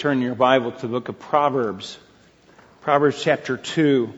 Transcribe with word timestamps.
Turn 0.00 0.22
your 0.22 0.34
Bible 0.34 0.72
to 0.72 0.80
the 0.80 0.88
book 0.88 1.10
of 1.10 1.18
Proverbs. 1.18 1.98
Proverbs 2.80 3.22
chapter 3.22 3.58
2. 3.58 4.10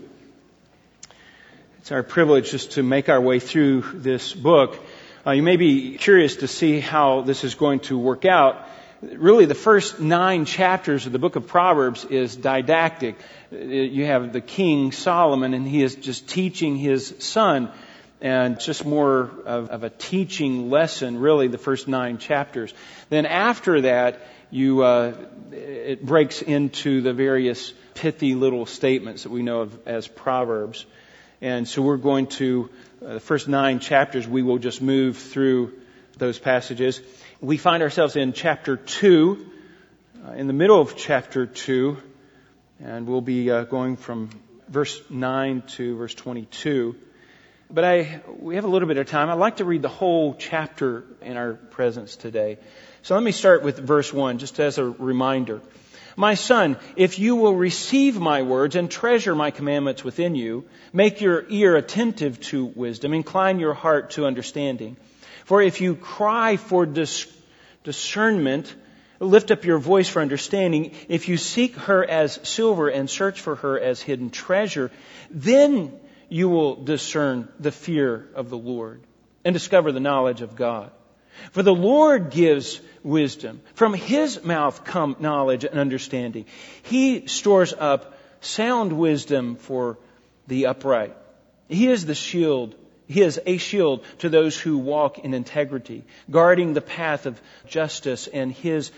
It's 1.79 1.91
our 1.91 2.05
privilege 2.05 2.53
just 2.53 2.73
to 2.73 2.85
make 2.85 3.08
our 3.08 3.21
way 3.21 3.41
through 3.41 3.81
this 3.95 4.33
book. 4.33 4.79
Uh, 5.26 5.33
you 5.33 5.42
may 5.42 5.57
be 5.57 5.99
curious 5.99 6.37
to 6.37 6.47
see 6.47 6.79
how 6.79 7.23
this 7.23 7.42
is 7.42 7.57
going 7.57 7.81
to 7.81 7.99
work 7.99 8.25
out. 8.25 8.64
Really, 9.03 9.46
the 9.46 9.57
first 9.57 9.98
nine 9.98 10.45
chapters 10.45 11.07
of 11.07 11.11
the 11.11 11.18
book 11.18 11.34
of 11.34 11.48
Proverbs 11.48 12.04
is 12.04 12.36
didactic. 12.36 13.16
Uh, 13.52 13.56
you 13.56 14.06
have 14.06 14.32
the 14.32 14.40
king 14.40 14.92
Solomon, 14.92 15.52
and 15.52 15.66
he 15.66 15.82
is 15.82 15.96
just 15.96 16.28
teaching 16.28 16.76
his 16.76 17.12
son 17.18 17.72
and 18.20 18.60
just 18.60 18.84
more 18.84 19.32
of, 19.44 19.70
of, 19.70 19.82
a 19.82 19.90
teaching 19.90 20.70
lesson, 20.70 21.18
really, 21.18 21.48
the 21.48 21.58
first 21.58 21.88
nine 21.88 22.18
chapters. 22.18 22.72
Then 23.08 23.26
after 23.26 23.80
that, 23.80 24.20
you, 24.53 24.82
uh, 24.82 25.14
it 25.50 26.05
breaks 26.05 26.43
into 26.43 27.01
the 27.01 27.14
various 27.14 27.73
pithy 27.95 28.34
little 28.34 28.66
statements 28.66 29.23
that 29.23 29.33
we 29.33 29.43
know 29.43 29.62
of 29.62 29.88
as 29.88 30.06
Proverbs. 30.06 30.84
And 31.41 31.66
so 31.66 31.80
we're 31.80 31.97
going 31.97 32.27
to, 32.38 32.69
uh, 33.05 33.15
the 33.15 33.20
first 33.20 33.48
nine 33.48 33.80
chapters, 33.80 34.29
we 34.29 34.43
will 34.43 34.59
just 34.59 34.83
move 34.83 35.16
through 35.16 35.73
those 36.19 36.38
passages. 36.38 37.01
We 37.41 37.57
find 37.57 37.83
ourselves 37.83 38.15
in 38.15 38.34
chapter 38.34 38.77
2, 38.77 39.46
uh, 40.29 40.33
in 40.33 40.48
the 40.48 40.52
middle 40.52 40.80
of 40.80 40.96
chapter 40.98 41.46
2, 41.46 41.96
and 42.84 43.07
we'll 43.07 43.23
be 43.23 43.51
uh, 43.51 43.65
going 43.65 43.96
from 43.96 44.29
verse 44.69 45.01
9 45.09 45.62
to 45.77 45.96
verse 45.96 46.15
22. 46.15 46.95
But 47.71 47.84
I, 47.84 48.21
we 48.38 48.57
have 48.57 48.65
a 48.65 48.69
little 48.69 48.87
bit 48.87 48.98
of 48.98 49.07
time. 49.07 49.30
I'd 49.30 49.38
like 49.38 49.57
to 49.57 49.65
read 49.65 49.80
the 49.80 49.88
whole 49.88 50.34
chapter 50.34 51.05
in 51.23 51.38
our 51.38 51.55
presence 51.55 52.16
today. 52.16 52.59
So 53.05 53.15
let 53.15 53.24
me 53.24 53.33
start 53.33 53.65
with 53.65 53.79
verse 53.79 54.12
1, 54.12 54.38
just 54.38 54.61
as 54.61 54.79
a 54.79 54.84
reminder. 54.84 55.60
My 56.16 56.34
son, 56.34 56.77
if 56.95 57.19
you 57.19 57.34
will 57.34 57.55
receive 57.56 58.20
my 58.20 58.43
words 58.43 58.77
and 58.77 58.88
treasure 58.88 59.34
my 59.34 59.51
commandments 59.51 60.04
within 60.04 60.37
you, 60.37 60.66
make 60.93 61.21
your 61.21 61.45
ear 61.49 61.74
attentive 61.74 62.38
to 62.43 62.65
wisdom, 62.65 63.13
incline 63.13 63.59
your 63.59 63.74
heart 63.74 64.11
to 64.11 64.27
understanding. 64.27 64.97
For 65.47 65.61
if 65.61 65.81
you 65.81 65.97
cry 65.97 66.57
for 66.57 66.87
dis- 66.87 67.27
discernment, 67.83 68.73
lift 69.19 69.51
up 69.51 69.65
your 69.65 69.79
voice 69.79 70.09
for 70.09 70.23
understanding, 70.23 70.93
if 71.09 71.29
you 71.29 71.39
seek 71.39 71.75
her 71.75 72.05
as 72.05 72.39
silver 72.45 72.89
and 72.89 73.11
search 73.11 73.41
for 73.41 73.57
her 73.57 73.81
as 73.81 74.01
hidden 74.01 74.31
treasure, 74.31 74.93
then 75.29 75.93
you 76.29 76.48
will 76.48 76.77
discern 76.85 77.48
the 77.59 77.73
fear 77.73 78.29
of 78.37 78.48
the 78.48 78.59
Lord 78.59 79.03
and 79.45 79.53
discover 79.53 79.91
the 79.91 79.98
knowledge 79.98 80.41
of 80.41 80.55
God. 80.55 80.93
For 81.53 81.63
the 81.63 81.75
Lord 81.75 82.31
gives 82.31 82.81
wisdom. 83.03 83.61
From 83.75 83.95
His 83.95 84.43
mouth 84.43 84.85
come 84.85 85.17
knowledge 85.19 85.65
and 85.65 85.79
understanding. 85.79 86.47
He 86.83 87.27
stores 87.27 87.75
up 87.77 88.19
sound 88.41 88.93
wisdom 88.93 89.57
for 89.57 89.99
the 90.47 90.67
upright. 90.67 91.17
He 91.69 91.89
is 91.89 92.05
the 92.05 92.15
shield. 92.15 92.75
He 93.09 93.23
is 93.23 93.41
a 93.45 93.59
shield 93.59 94.05
to 94.19 94.29
those 94.29 94.59
who 94.59 94.79
walk 94.79 95.19
in 95.19 95.35
integrity, 95.35 96.05
guarding 96.31 96.73
the 96.73 96.81
path 96.81 97.27
of 97.27 97.41
justice 97.67 98.27
and 98.27 98.53
His, 98.53 98.91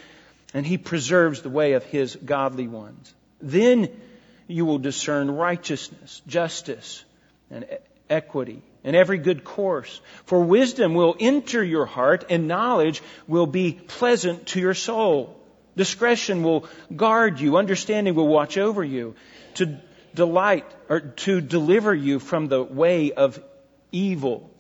and 0.53 0.67
He 0.67 0.79
preserves 0.79 1.43
the 1.43 1.51
way 1.51 1.73
of 1.73 1.85
His 1.85 2.17
godly 2.17 2.69
ones. 2.69 3.13
Then 3.41 3.89
you 4.47 4.67
will 4.67 4.79
discern 4.79 5.31
righteousness, 5.31 6.23
justice, 6.27 7.05
and 7.51 7.67
equity 8.09 8.63
and 8.85 8.95
every 8.95 9.19
good 9.19 9.43
course. 9.43 10.01
For 10.27 10.41
wisdom 10.41 10.95
will 10.95 11.17
enter 11.19 11.65
your 11.65 11.87
heart 11.87 12.27
and 12.29 12.47
knowledge 12.47 13.03
will 13.27 13.47
be 13.47 13.73
pleasant 13.73 14.47
to 14.49 14.61
your 14.61 14.75
soul. 14.75 15.41
Discretion 15.77 16.43
will 16.43 16.69
guard 16.95 17.41
you. 17.41 17.57
Understanding 17.57 18.15
will 18.15 18.29
watch 18.29 18.59
over 18.59 18.85
you 18.85 19.17
to 19.55 19.81
delight 20.15 20.67
or 20.89 21.01
to 21.01 21.41
deliver 21.41 21.95
you 21.95 22.19
from 22.19 22.47
the 22.47 22.63
way 22.63 23.13
of 23.13 23.43
evil, 23.91 24.51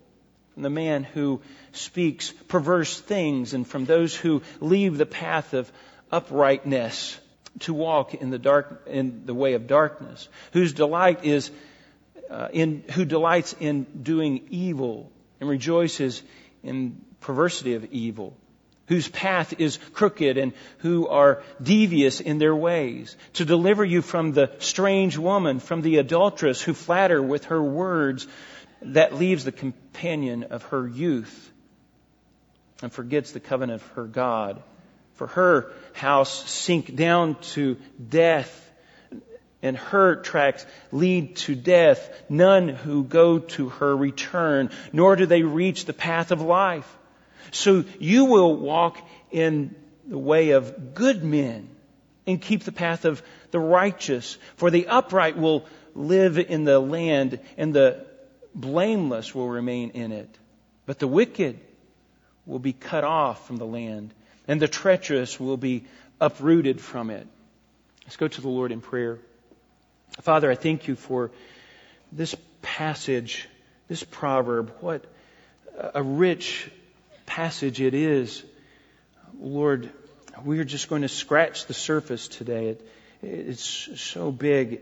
from 0.55 0.63
the 0.63 0.71
man 0.71 1.05
who 1.05 1.41
speaks 1.73 2.31
perverse 2.49 2.99
things 2.99 3.55
and 3.55 3.67
from 3.67 3.84
those 3.84 4.15
who 4.15 4.43
leave 4.61 4.99
the 4.99 5.07
path 5.07 5.53
of 5.55 5.71
uprightness 6.11 7.19
to 7.61 7.75
walk 7.75 8.15
in 8.15 8.31
the 8.31 8.39
dark, 8.39 8.84
in 8.89 9.27
the 9.27 9.34
way 9.34 9.55
of 9.55 9.67
darkness, 9.67 10.29
whose 10.53 10.73
delight 10.73 11.25
is 11.25 11.51
uh, 12.31 12.49
in, 12.53 12.85
who 12.93 13.05
delights 13.05 13.55
in 13.61 13.85
doing 14.03 14.47
evil 14.51 15.11
and 15.41 15.49
rejoices 15.49 16.23
in 16.62 17.05
perversity 17.21 17.75
of 17.75 17.85
evil, 17.93 18.37
whose 18.87 19.09
path 19.09 19.55
is 19.59 19.79
crooked 19.93 20.37
and 20.37 20.53
who 20.79 21.09
are 21.09 21.43
devious 21.63 22.21
in 22.21 22.39
their 22.39 22.55
ways, 22.55 23.17
to 23.34 23.45
deliver 23.45 23.84
you 23.84 24.03
from 24.03 24.33
the 24.33 24.51
strange 24.59 25.17
woman, 25.17 25.61
from 25.61 25.83
the 25.83 25.99
adulteress 25.99 26.61
who 26.61 26.75
flatter 26.75 27.23
with 27.23 27.47
her 27.47 27.63
words 27.63 28.27
that 28.83 29.15
leaves 29.15 29.45
the 29.45 29.53
companion 29.53 30.45
of 30.45 30.63
her 30.65 30.87
youth 30.87 31.53
and 32.83 32.93
forgets 32.93 33.33
the 33.33 33.41
covenant 33.41 33.83
of 33.83 33.89
her 33.93 34.05
God. 34.05 34.63
For 35.15 35.29
her 35.29 35.73
house 35.93 36.51
sink 36.51 36.95
down 36.95 37.37
to 37.53 37.77
death 38.09 38.64
and 39.65 39.79
her 39.79 40.17
tracks 40.17 40.65
lead 40.93 41.37
to 41.37 41.55
death. 41.55 42.09
None 42.29 42.69
who 42.69 43.03
go 43.03 43.39
to 43.39 43.71
her 43.71 43.97
return, 43.97 44.71
nor 44.93 45.17
do 45.17 45.25
they 45.25 45.43
reach 45.43 45.87
the 45.87 45.95
path 45.95 46.31
of 46.31 46.43
life. 46.43 46.97
So 47.51 47.85
you 47.99 48.27
will 48.27 48.55
walk 48.55 48.99
in 49.31 49.75
the 50.07 50.19
way 50.19 50.51
of 50.51 50.95
good 50.95 51.25
men 51.25 51.71
and 52.27 52.41
keep 52.41 52.65
the 52.65 52.73
path 52.73 53.07
of 53.07 53.23
the 53.53 53.59
righteous. 53.59 54.37
For 54.57 54.71
the 54.71 54.87
upright 54.87 55.39
will 55.39 55.67
live 55.95 56.39
in 56.39 56.65
the 56.65 56.79
land 56.79 57.41
and 57.57 57.73
the 57.75 58.05
blameless 58.55 59.35
will 59.35 59.49
remain 59.49 59.91
in 59.91 60.13
it. 60.13 60.29
But 60.85 60.99
the 60.99 61.09
wicked 61.09 61.59
will 62.45 62.59
be 62.59 62.75
cut 62.75 63.05
off 63.05 63.47
from 63.47 63.57
the 63.57 63.67
land 63.67 64.13
and 64.47 64.61
the 64.61 64.69
treacherous 64.69 65.41
will 65.41 65.57
be 65.57 65.85
uprooted 66.21 66.83
from 66.83 67.09
it. 67.09 67.27
Let's 68.05 68.17
go 68.17 68.29
to 68.29 68.41
the 68.43 68.49
Lord 68.49 68.71
in 68.71 68.83
prayer. 68.83 69.21
Father, 70.21 70.51
I 70.51 70.55
thank 70.55 70.89
you 70.89 70.95
for 70.97 71.31
this 72.13 72.35
passage, 72.63 73.49
this 73.89 74.03
proverb. 74.05 74.73
What 74.81 75.05
a 75.95 76.03
rich 76.03 76.71
passage 77.27 77.81
it 77.81 77.95
is. 77.95 78.43
Lord, 79.41 79.91
we 80.45 80.61
are 80.61 80.65
just 80.65 80.89
going 80.89 81.03
to 81.03 81.09
scratch 81.09 81.67
the 81.67 81.75
surface 81.75 82.29
today. 82.29 82.69
It, 82.69 82.89
it's 83.23 84.01
so 84.01 84.31
big, 84.31 84.81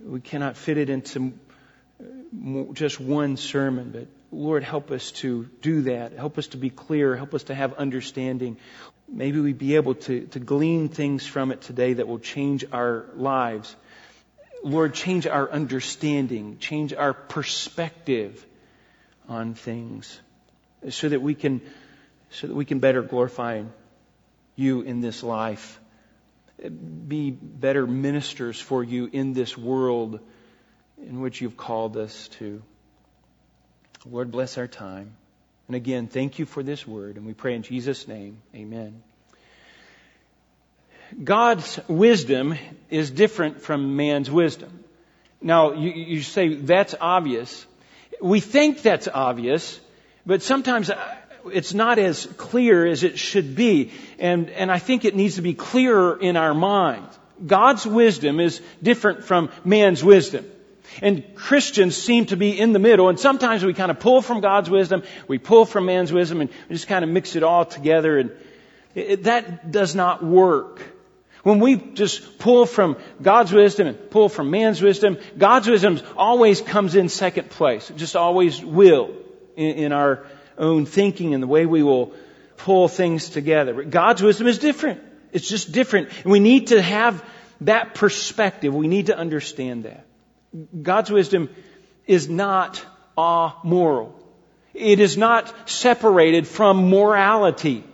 we 0.00 0.20
cannot 0.20 0.56
fit 0.56 0.78
it 0.78 0.90
into 0.90 1.32
just 2.72 2.98
one 2.98 3.36
sermon, 3.36 3.90
but 3.90 4.06
Lord, 4.32 4.64
help 4.64 4.90
us 4.90 5.12
to 5.12 5.48
do 5.60 5.82
that. 5.82 6.12
Help 6.12 6.38
us 6.38 6.48
to 6.48 6.56
be 6.56 6.70
clear. 6.70 7.14
Help 7.14 7.34
us 7.34 7.44
to 7.44 7.54
have 7.54 7.74
understanding. 7.74 8.56
Maybe 9.06 9.40
we 9.40 9.52
be 9.52 9.76
able 9.76 9.94
to, 9.94 10.26
to 10.28 10.40
glean 10.40 10.88
things 10.88 11.26
from 11.26 11.52
it 11.52 11.60
today 11.60 11.92
that 11.92 12.08
will 12.08 12.18
change 12.18 12.64
our 12.72 13.04
lives. 13.14 13.76
Lord, 14.62 14.94
change 14.94 15.26
our 15.26 15.50
understanding, 15.50 16.58
change 16.58 16.92
our 16.94 17.12
perspective 17.12 18.44
on 19.28 19.54
things 19.54 20.20
so 20.90 21.08
that 21.08 21.20
we 21.20 21.34
can, 21.34 21.60
so 22.30 22.46
that 22.46 22.54
we 22.54 22.64
can 22.64 22.78
better 22.78 23.02
glorify 23.02 23.62
you 24.56 24.82
in 24.82 25.00
this 25.00 25.22
life. 25.22 25.80
Be 26.60 27.30
better 27.30 27.86
ministers 27.86 28.60
for 28.60 28.84
you 28.84 29.08
in 29.12 29.32
this 29.32 29.58
world 29.58 30.20
in 30.98 31.20
which 31.20 31.40
you've 31.40 31.56
called 31.56 31.96
us 31.96 32.28
to. 32.38 32.62
Lord, 34.04 34.30
bless 34.30 34.58
our 34.58 34.68
time. 34.68 35.16
And 35.66 35.76
again, 35.76 36.06
thank 36.06 36.38
you 36.38 36.46
for 36.46 36.62
this 36.62 36.86
word, 36.86 37.16
and 37.16 37.26
we 37.26 37.34
pray 37.34 37.54
in 37.54 37.62
Jesus' 37.62 38.06
name. 38.06 38.42
Amen. 38.54 39.02
God's 41.22 41.78
wisdom 41.88 42.56
is 42.90 43.10
different 43.10 43.62
from 43.62 43.96
man's 43.96 44.30
wisdom. 44.30 44.84
Now, 45.40 45.72
you, 45.72 45.90
you, 45.90 46.22
say 46.22 46.54
that's 46.54 46.94
obvious. 47.00 47.66
We 48.20 48.40
think 48.40 48.82
that's 48.82 49.08
obvious, 49.08 49.80
but 50.24 50.42
sometimes 50.42 50.90
uh, 50.90 51.14
it's 51.52 51.74
not 51.74 51.98
as 51.98 52.26
clear 52.36 52.86
as 52.86 53.02
it 53.02 53.18
should 53.18 53.56
be. 53.56 53.90
And, 54.18 54.50
and 54.50 54.70
I 54.70 54.78
think 54.78 55.04
it 55.04 55.16
needs 55.16 55.36
to 55.36 55.42
be 55.42 55.54
clearer 55.54 56.18
in 56.18 56.36
our 56.36 56.54
minds. 56.54 57.18
God's 57.44 57.84
wisdom 57.84 58.38
is 58.38 58.60
different 58.82 59.24
from 59.24 59.50
man's 59.64 60.04
wisdom. 60.04 60.46
And 61.00 61.34
Christians 61.34 61.96
seem 61.96 62.26
to 62.26 62.36
be 62.36 62.58
in 62.58 62.72
the 62.72 62.78
middle, 62.78 63.08
and 63.08 63.18
sometimes 63.18 63.64
we 63.64 63.72
kind 63.72 63.90
of 63.90 63.98
pull 63.98 64.20
from 64.20 64.40
God's 64.40 64.68
wisdom, 64.68 65.02
we 65.26 65.38
pull 65.38 65.64
from 65.64 65.86
man's 65.86 66.12
wisdom, 66.12 66.42
and 66.42 66.50
we 66.68 66.74
just 66.74 66.86
kind 66.86 67.02
of 67.02 67.10
mix 67.10 67.34
it 67.34 67.42
all 67.42 67.64
together, 67.64 68.18
and 68.18 68.30
it, 68.94 69.24
that 69.24 69.70
does 69.70 69.94
not 69.94 70.22
work. 70.22 70.82
When 71.42 71.58
we 71.58 71.76
just 71.76 72.38
pull 72.38 72.66
from 72.66 72.96
God's 73.20 73.52
wisdom 73.52 73.88
and 73.88 74.10
pull 74.10 74.28
from 74.28 74.50
man's 74.50 74.80
wisdom, 74.80 75.18
God's 75.36 75.68
wisdom 75.68 76.00
always 76.16 76.60
comes 76.60 76.94
in 76.94 77.08
second 77.08 77.50
place. 77.50 77.90
It 77.90 77.96
just 77.96 78.14
always 78.14 78.64
will 78.64 79.10
in, 79.56 79.70
in 79.70 79.92
our 79.92 80.24
own 80.56 80.86
thinking 80.86 81.34
and 81.34 81.42
the 81.42 81.48
way 81.48 81.66
we 81.66 81.82
will 81.82 82.14
pull 82.58 82.86
things 82.86 83.28
together. 83.28 83.82
God's 83.82 84.22
wisdom 84.22 84.46
is 84.46 84.58
different. 84.58 85.00
It's 85.32 85.48
just 85.48 85.72
different. 85.72 86.10
And 86.22 86.30
we 86.30 86.38
need 86.38 86.68
to 86.68 86.80
have 86.80 87.24
that 87.62 87.94
perspective. 87.94 88.72
We 88.72 88.86
need 88.86 89.06
to 89.06 89.16
understand 89.16 89.84
that. 89.84 90.06
God's 90.80 91.10
wisdom 91.10 91.48
is 92.06 92.28
not 92.28 92.84
amoral. 93.18 94.14
It 94.74 95.00
is 95.00 95.16
not 95.16 95.52
separated 95.68 96.46
from 96.46 96.88
morality. 96.88 97.84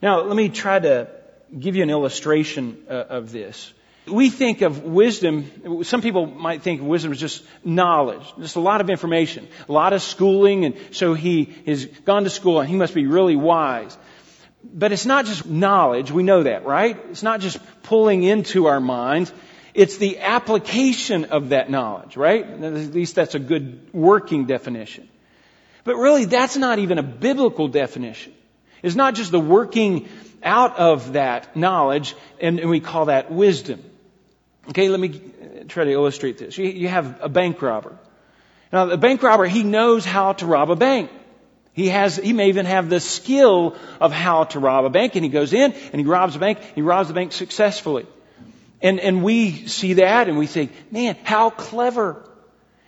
Now, 0.00 0.22
let 0.22 0.36
me 0.36 0.48
try 0.48 0.78
to 0.78 1.17
give 1.56 1.76
you 1.76 1.82
an 1.82 1.90
illustration 1.90 2.84
uh, 2.88 2.92
of 2.92 3.32
this. 3.32 3.72
We 4.06 4.30
think 4.30 4.62
of 4.62 4.84
wisdom, 4.84 5.84
some 5.84 6.00
people 6.00 6.26
might 6.26 6.62
think 6.62 6.80
wisdom 6.82 7.12
is 7.12 7.20
just 7.20 7.44
knowledge, 7.62 8.22
just 8.38 8.56
a 8.56 8.60
lot 8.60 8.80
of 8.80 8.88
information, 8.88 9.48
a 9.68 9.72
lot 9.72 9.92
of 9.92 10.00
schooling, 10.02 10.64
and 10.64 10.76
so 10.92 11.12
he 11.12 11.54
has 11.66 11.84
gone 11.84 12.24
to 12.24 12.30
school 12.30 12.60
and 12.60 12.68
he 12.68 12.76
must 12.76 12.94
be 12.94 13.06
really 13.06 13.36
wise. 13.36 13.96
But 14.64 14.92
it's 14.92 15.06
not 15.06 15.26
just 15.26 15.46
knowledge, 15.46 16.10
we 16.10 16.22
know 16.22 16.42
that, 16.42 16.64
right? 16.64 16.98
It's 17.10 17.22
not 17.22 17.40
just 17.40 17.58
pulling 17.82 18.22
into 18.22 18.66
our 18.66 18.80
minds. 18.80 19.32
It's 19.74 19.98
the 19.98 20.20
application 20.20 21.26
of 21.26 21.50
that 21.50 21.70
knowledge, 21.70 22.16
right? 22.16 22.44
At 22.44 22.94
least 22.94 23.14
that's 23.14 23.34
a 23.34 23.38
good 23.38 23.92
working 23.92 24.46
definition. 24.46 25.08
But 25.84 25.96
really, 25.96 26.24
that's 26.24 26.56
not 26.56 26.78
even 26.78 26.98
a 26.98 27.02
biblical 27.02 27.68
definition. 27.68 28.32
It's 28.82 28.96
not 28.96 29.14
just 29.14 29.30
the 29.30 29.40
working 29.40 30.08
out 30.42 30.76
of 30.78 31.14
that 31.14 31.56
knowledge, 31.56 32.14
and, 32.40 32.68
we 32.68 32.80
call 32.80 33.06
that 33.06 33.30
wisdom. 33.30 33.82
Okay, 34.68 34.88
let 34.88 35.00
me 35.00 35.20
try 35.68 35.84
to 35.84 35.90
illustrate 35.90 36.38
this. 36.38 36.56
You, 36.58 36.66
you 36.66 36.88
have 36.88 37.18
a 37.20 37.28
bank 37.28 37.60
robber. 37.62 37.96
Now, 38.72 38.86
the 38.86 38.98
bank 38.98 39.22
robber, 39.22 39.46
he 39.46 39.62
knows 39.62 40.04
how 40.04 40.34
to 40.34 40.46
rob 40.46 40.70
a 40.70 40.76
bank. 40.76 41.10
He 41.72 41.88
has, 41.88 42.16
he 42.16 42.32
may 42.32 42.48
even 42.48 42.66
have 42.66 42.90
the 42.90 43.00
skill 43.00 43.76
of 44.00 44.12
how 44.12 44.44
to 44.44 44.58
rob 44.58 44.84
a 44.84 44.90
bank, 44.90 45.14
and 45.14 45.24
he 45.24 45.30
goes 45.30 45.52
in 45.52 45.72
and 45.72 46.00
he 46.00 46.04
robs 46.04 46.34
a 46.34 46.38
bank, 46.38 46.58
he 46.74 46.82
robs 46.82 47.08
the 47.08 47.14
bank 47.14 47.32
successfully. 47.32 48.06
And, 48.82 49.00
and 49.00 49.22
we 49.22 49.66
see 49.66 49.94
that 49.94 50.28
and 50.28 50.38
we 50.38 50.46
think, 50.46 50.72
man, 50.92 51.16
how 51.24 51.50
clever, 51.50 52.28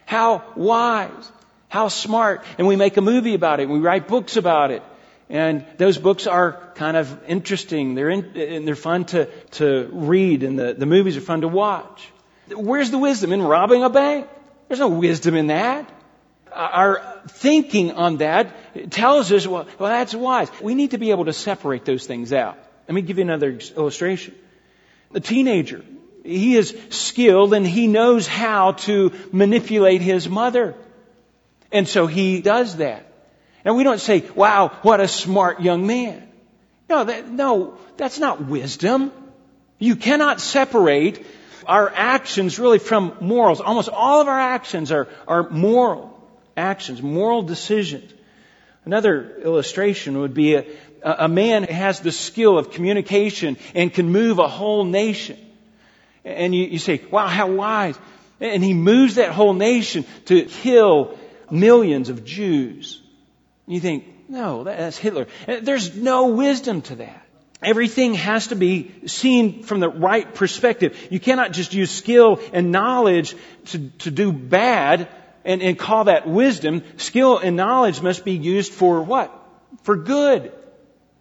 how 0.07 0.45
wise, 0.57 1.33
how 1.69 1.89
smart. 1.89 2.45
And 2.59 2.67
we 2.67 2.77
make 2.77 2.97
a 2.97 3.01
movie 3.01 3.35
about 3.35 3.61
it, 3.61 3.65
and 3.65 3.73
we 3.73 3.79
write 3.79 4.09
books 4.09 4.37
about 4.37 4.71
it. 4.71 4.83
And 5.31 5.65
those 5.77 5.97
books 5.97 6.27
are 6.27 6.73
kind 6.75 6.97
of 6.97 7.25
interesting. 7.29 7.95
They're, 7.95 8.11
in, 8.11 8.37
and 8.37 8.67
they're 8.67 8.75
fun 8.75 9.05
to, 9.07 9.27
to 9.53 9.89
read, 9.93 10.43
and 10.43 10.59
the, 10.59 10.75
the 10.75 10.87
movies 10.87 11.17
are 11.17 11.21
fun 11.21 11.43
to 11.43 11.49
watch. 11.49 12.11
Where's 12.49 12.91
the 12.91 12.99
wisdom 12.99 13.33
in 13.33 13.41
robbing 13.41 13.85
a 13.85 13.91
bank? 13.91 14.27
There's 14.67 14.81
no 14.81 14.89
wisdom 14.89 15.37
in 15.37 15.47
that. 15.47 15.89
Our 16.53 17.21
thinking 17.29 17.93
on 17.93 18.17
that 18.17 18.91
tells 18.91 19.31
us, 19.31 19.47
well, 19.47 19.69
well, 19.79 19.91
that's 19.91 20.13
wise. 20.13 20.51
We 20.61 20.75
need 20.75 20.91
to 20.91 20.99
be 20.99 21.13
able 21.13 21.27
to 21.27 21.33
separate 21.33 21.85
those 21.85 22.07
things 22.07 22.33
out. 22.33 22.59
Let 22.89 22.95
me 22.97 23.03
give 23.03 23.19
you 23.19 23.23
another 23.23 23.57
illustration. 23.77 24.35
The 25.13 25.21
teenager, 25.21 25.85
he 26.25 26.57
is 26.57 26.77
skilled 26.91 27.55
and 27.55 27.65
he 27.65 27.87
knows 27.87 28.27
how 28.27 28.73
to 28.73 29.13
manipulate 29.31 30.01
his 30.01 30.29
mother. 30.29 30.75
And 31.71 31.87
so 31.87 32.09
he 32.09 32.41
does 32.41 32.79
that. 32.79 33.10
And 33.65 33.77
we 33.77 33.85
don't 33.85 34.01
say, 34.01 34.25
wow, 34.35 34.69
what 34.83 35.01
a 35.01 35.09
smart 35.09 35.61
young 35.61 35.87
man. 35.87 36.27
No, 36.89 37.05
that, 37.05 37.29
no, 37.29 37.79
that's 37.97 38.19
not 38.19 38.45
wisdom. 38.45 39.13
You 39.79 39.97
cannot 39.97 40.41
separate 40.41 41.25
our 41.67 41.91
actions 41.95 42.59
really 42.59 42.79
from 42.79 43.15
morals. 43.21 43.61
Almost 43.61 43.89
all 43.89 44.21
of 44.21 44.29
our 44.29 44.41
actions 44.41 44.91
are, 44.91 45.09
are 45.29 45.49
moral 45.51 46.19
actions, 46.57 47.03
moral 47.03 47.43
decisions. 47.43 48.13
Another 48.85 49.37
illustration 49.43 50.21
would 50.21 50.35
be 50.35 50.55
a, 50.55 50.65
a 51.03 51.29
man 51.29 51.65
has 51.65 52.01
the 52.01 52.13
skill 52.13 52.59
of 52.59 52.71
communication 52.71 53.57
and 53.75 53.93
can 53.93 54.11
move 54.11 54.39
a 54.39 54.49
whole 54.49 54.85
nation. 54.85 55.39
And 56.25 56.55
you, 56.55 56.65
you 56.67 56.79
say, 56.79 57.03
wow, 57.11 57.27
how 57.27 57.51
wise. 57.51 57.99
And 58.41 58.65
he 58.65 58.75
moves 58.75 59.17
that 59.17 59.33
whole 59.33 59.53
nation 59.53 60.05
to 60.27 60.45
kill 60.45 61.19
millions 61.51 62.09
of 62.09 62.25
Jews. 62.25 63.01
You 63.71 63.79
think, 63.79 64.05
no, 64.29 64.65
that's 64.65 64.99
Hitler. 64.99 65.29
There's 65.47 65.95
no 65.95 66.27
wisdom 66.27 66.83
to 66.83 66.97
that. 66.97 67.25
Everything 67.63 68.15
has 68.15 68.49
to 68.49 68.57
be 68.57 68.91
seen 69.07 69.63
from 69.63 69.79
the 69.79 69.89
right 69.89 70.35
perspective. 70.35 70.99
You 71.11 71.21
cannot 71.21 71.53
just 71.53 71.73
use 71.73 71.91
skill 71.91 72.41
and 72.53 72.73
knowledge 72.73 73.37
to, 73.67 73.91
to 73.99 74.11
do 74.11 74.33
bad 74.33 75.09
and, 75.45 75.63
and 75.63 75.79
call 75.79 76.05
that 76.05 76.27
wisdom. 76.27 76.83
Skill 76.97 77.39
and 77.39 77.57
knowledge 77.57 78.03
must 78.03 78.25
be 78.25 78.33
used 78.33 78.73
for 78.73 79.03
what? 79.03 79.33
For 79.85 79.97
good. 79.97 80.53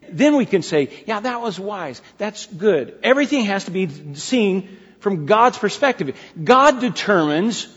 Then 0.09 0.35
we 0.35 0.47
can 0.47 0.63
say, 0.63 0.89
yeah, 1.05 1.19
that 1.19 1.41
was 1.41 1.59
wise. 1.59 2.01
That's 2.17 2.47
good. 2.47 2.97
Everything 3.03 3.45
has 3.45 3.65
to 3.65 3.71
be 3.71 4.15
seen 4.15 4.75
from 5.01 5.27
God's 5.27 5.57
perspective. 5.59 6.17
God 6.41 6.79
determines 6.79 7.67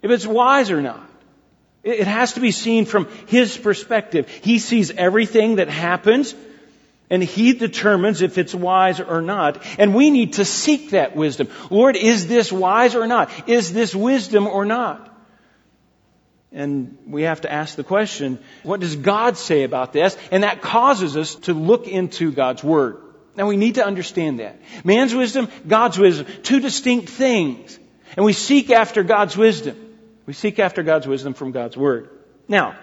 if 0.00 0.10
it's 0.10 0.26
wise 0.26 0.70
or 0.70 0.80
not. 0.80 1.10
It 1.84 2.06
has 2.06 2.32
to 2.32 2.40
be 2.40 2.50
seen 2.50 2.86
from 2.86 3.08
His 3.26 3.56
perspective. 3.56 4.28
He 4.28 4.58
sees 4.58 4.90
everything 4.90 5.56
that 5.56 5.68
happens 5.68 6.34
and 7.10 7.22
He 7.22 7.52
determines 7.52 8.22
if 8.22 8.38
it's 8.38 8.54
wise 8.54 9.00
or 9.00 9.20
not. 9.20 9.62
And 9.78 9.94
we 9.94 10.10
need 10.10 10.34
to 10.34 10.44
seek 10.44 10.90
that 10.90 11.14
wisdom. 11.14 11.48
Lord, 11.70 11.96
is 11.96 12.26
this 12.26 12.50
wise 12.50 12.94
or 12.94 13.06
not? 13.06 13.30
Is 13.48 13.72
this 13.72 13.94
wisdom 13.94 14.46
or 14.46 14.64
not? 14.64 15.10
And 16.50 16.96
we 17.06 17.22
have 17.22 17.42
to 17.42 17.52
ask 17.52 17.76
the 17.76 17.84
question, 17.84 18.38
what 18.62 18.80
does 18.80 18.96
God 18.96 19.36
say 19.36 19.64
about 19.64 19.92
this? 19.92 20.16
And 20.30 20.44
that 20.44 20.62
causes 20.62 21.16
us 21.16 21.34
to 21.34 21.52
look 21.52 21.86
into 21.88 22.32
God's 22.32 22.64
Word. 22.64 22.98
Now 23.36 23.46
we 23.46 23.56
need 23.56 23.74
to 23.74 23.84
understand 23.84 24.38
that. 24.38 24.60
Man's 24.84 25.14
wisdom, 25.14 25.48
God's 25.66 25.98
wisdom, 25.98 26.26
two 26.42 26.60
distinct 26.60 27.10
things. 27.10 27.78
And 28.16 28.24
we 28.24 28.32
seek 28.32 28.70
after 28.70 29.02
God's 29.02 29.36
wisdom. 29.36 29.93
We 30.26 30.32
seek 30.32 30.58
after 30.58 30.82
God's 30.82 31.06
wisdom 31.06 31.34
from 31.34 31.52
God's 31.52 31.76
Word. 31.76 32.08
Now, 32.48 32.76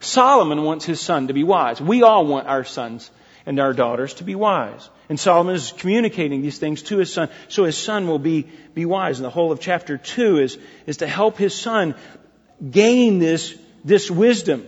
Solomon 0.00 0.62
wants 0.62 0.84
his 0.84 1.00
son 1.00 1.28
to 1.28 1.34
be 1.34 1.44
wise. 1.44 1.80
We 1.80 2.02
all 2.02 2.26
want 2.26 2.48
our 2.48 2.64
sons 2.64 3.10
and 3.46 3.58
our 3.58 3.72
daughters 3.72 4.14
to 4.14 4.24
be 4.24 4.34
wise. 4.34 4.88
And 5.08 5.18
Solomon 5.18 5.54
is 5.54 5.72
communicating 5.72 6.42
these 6.42 6.58
things 6.58 6.82
to 6.84 6.98
his 6.98 7.12
son, 7.12 7.28
so 7.48 7.64
his 7.64 7.76
son 7.76 8.06
will 8.06 8.18
be, 8.18 8.48
be 8.74 8.84
wise. 8.84 9.18
And 9.18 9.24
the 9.24 9.30
whole 9.30 9.52
of 9.52 9.60
chapter 9.60 9.98
2 9.98 10.38
is, 10.38 10.58
is 10.86 10.98
to 10.98 11.06
help 11.06 11.38
his 11.38 11.54
son 11.54 11.94
gain 12.68 13.18
this, 13.18 13.56
this 13.84 14.10
wisdom. 14.10 14.66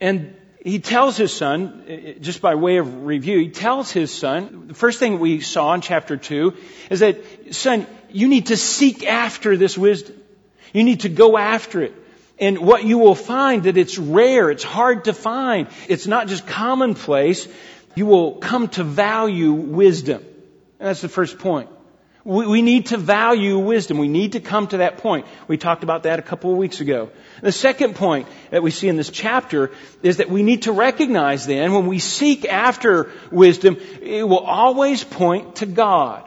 And 0.00 0.36
he 0.62 0.80
tells 0.80 1.16
his 1.16 1.32
son, 1.32 2.16
just 2.20 2.40
by 2.40 2.56
way 2.56 2.78
of 2.78 3.04
review, 3.04 3.38
he 3.38 3.48
tells 3.48 3.90
his 3.90 4.12
son, 4.12 4.68
the 4.68 4.74
first 4.74 4.98
thing 4.98 5.18
we 5.18 5.40
saw 5.40 5.72
in 5.74 5.80
chapter 5.80 6.16
2 6.16 6.54
is 6.90 7.00
that, 7.00 7.54
son, 7.54 7.86
you 8.10 8.28
need 8.28 8.46
to 8.46 8.56
seek 8.56 9.06
after 9.06 9.56
this 9.56 9.78
wisdom. 9.78 10.16
You 10.72 10.84
need 10.84 11.00
to 11.00 11.08
go 11.08 11.36
after 11.36 11.82
it. 11.82 11.94
And 12.38 12.58
what 12.58 12.84
you 12.84 12.98
will 12.98 13.14
find 13.14 13.64
that 13.64 13.76
it's 13.76 13.96
rare, 13.96 14.50
it's 14.50 14.64
hard 14.64 15.04
to 15.04 15.14
find. 15.14 15.68
It's 15.88 16.06
not 16.06 16.28
just 16.28 16.46
commonplace. 16.46 17.48
You 17.94 18.06
will 18.06 18.32
come 18.32 18.68
to 18.70 18.84
value 18.84 19.52
wisdom. 19.52 20.22
And 20.78 20.88
that's 20.88 21.00
the 21.00 21.08
first 21.08 21.38
point. 21.38 21.70
We, 22.24 22.46
we 22.46 22.60
need 22.60 22.86
to 22.86 22.98
value 22.98 23.56
wisdom. 23.58 23.98
We 23.98 24.08
need 24.08 24.32
to 24.32 24.40
come 24.40 24.66
to 24.66 24.78
that 24.78 24.98
point. 24.98 25.26
We 25.48 25.56
talked 25.56 25.84
about 25.84 26.02
that 26.02 26.18
a 26.18 26.22
couple 26.22 26.50
of 26.50 26.58
weeks 26.58 26.80
ago. 26.80 27.10
The 27.40 27.52
second 27.52 27.94
point 27.94 28.26
that 28.50 28.62
we 28.62 28.70
see 28.70 28.88
in 28.88 28.96
this 28.96 29.10
chapter 29.10 29.70
is 30.02 30.16
that 30.16 30.28
we 30.28 30.42
need 30.42 30.62
to 30.62 30.72
recognize 30.72 31.46
then 31.46 31.72
when 31.72 31.86
we 31.86 32.00
seek 32.00 32.44
after 32.44 33.12
wisdom, 33.30 33.76
it 34.02 34.28
will 34.28 34.40
always 34.40 35.04
point 35.04 35.56
to 35.56 35.66
God. 35.66 36.25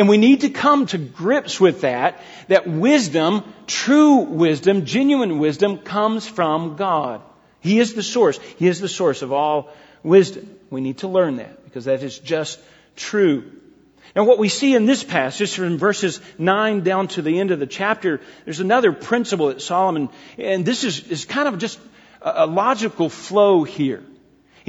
And 0.00 0.08
we 0.08 0.16
need 0.16 0.40
to 0.40 0.48
come 0.48 0.86
to 0.86 0.96
grips 0.96 1.60
with 1.60 1.82
that, 1.82 2.22
that 2.48 2.66
wisdom, 2.66 3.44
true 3.66 4.20
wisdom, 4.20 4.86
genuine 4.86 5.38
wisdom 5.38 5.76
comes 5.76 6.26
from 6.26 6.76
God. 6.76 7.20
He 7.60 7.78
is 7.78 7.92
the 7.92 8.02
source. 8.02 8.38
He 8.56 8.66
is 8.66 8.80
the 8.80 8.88
source 8.88 9.20
of 9.20 9.30
all 9.30 9.68
wisdom. 10.02 10.56
We 10.70 10.80
need 10.80 11.00
to 11.00 11.08
learn 11.08 11.36
that 11.36 11.64
because 11.64 11.84
that 11.84 12.02
is 12.02 12.18
just 12.18 12.58
true. 12.96 13.52
Now 14.16 14.24
what 14.24 14.38
we 14.38 14.48
see 14.48 14.74
in 14.74 14.86
this 14.86 15.04
passage 15.04 15.54
from 15.54 15.76
verses 15.76 16.22
9 16.38 16.80
down 16.80 17.08
to 17.08 17.20
the 17.20 17.38
end 17.38 17.50
of 17.50 17.60
the 17.60 17.66
chapter, 17.66 18.22
there's 18.46 18.60
another 18.60 18.92
principle 18.92 19.48
that 19.48 19.60
Solomon, 19.60 20.08
and 20.38 20.64
this 20.64 20.82
is, 20.82 21.06
is 21.08 21.26
kind 21.26 21.46
of 21.46 21.58
just 21.58 21.78
a, 22.22 22.44
a 22.44 22.46
logical 22.46 23.10
flow 23.10 23.64
here. 23.64 24.02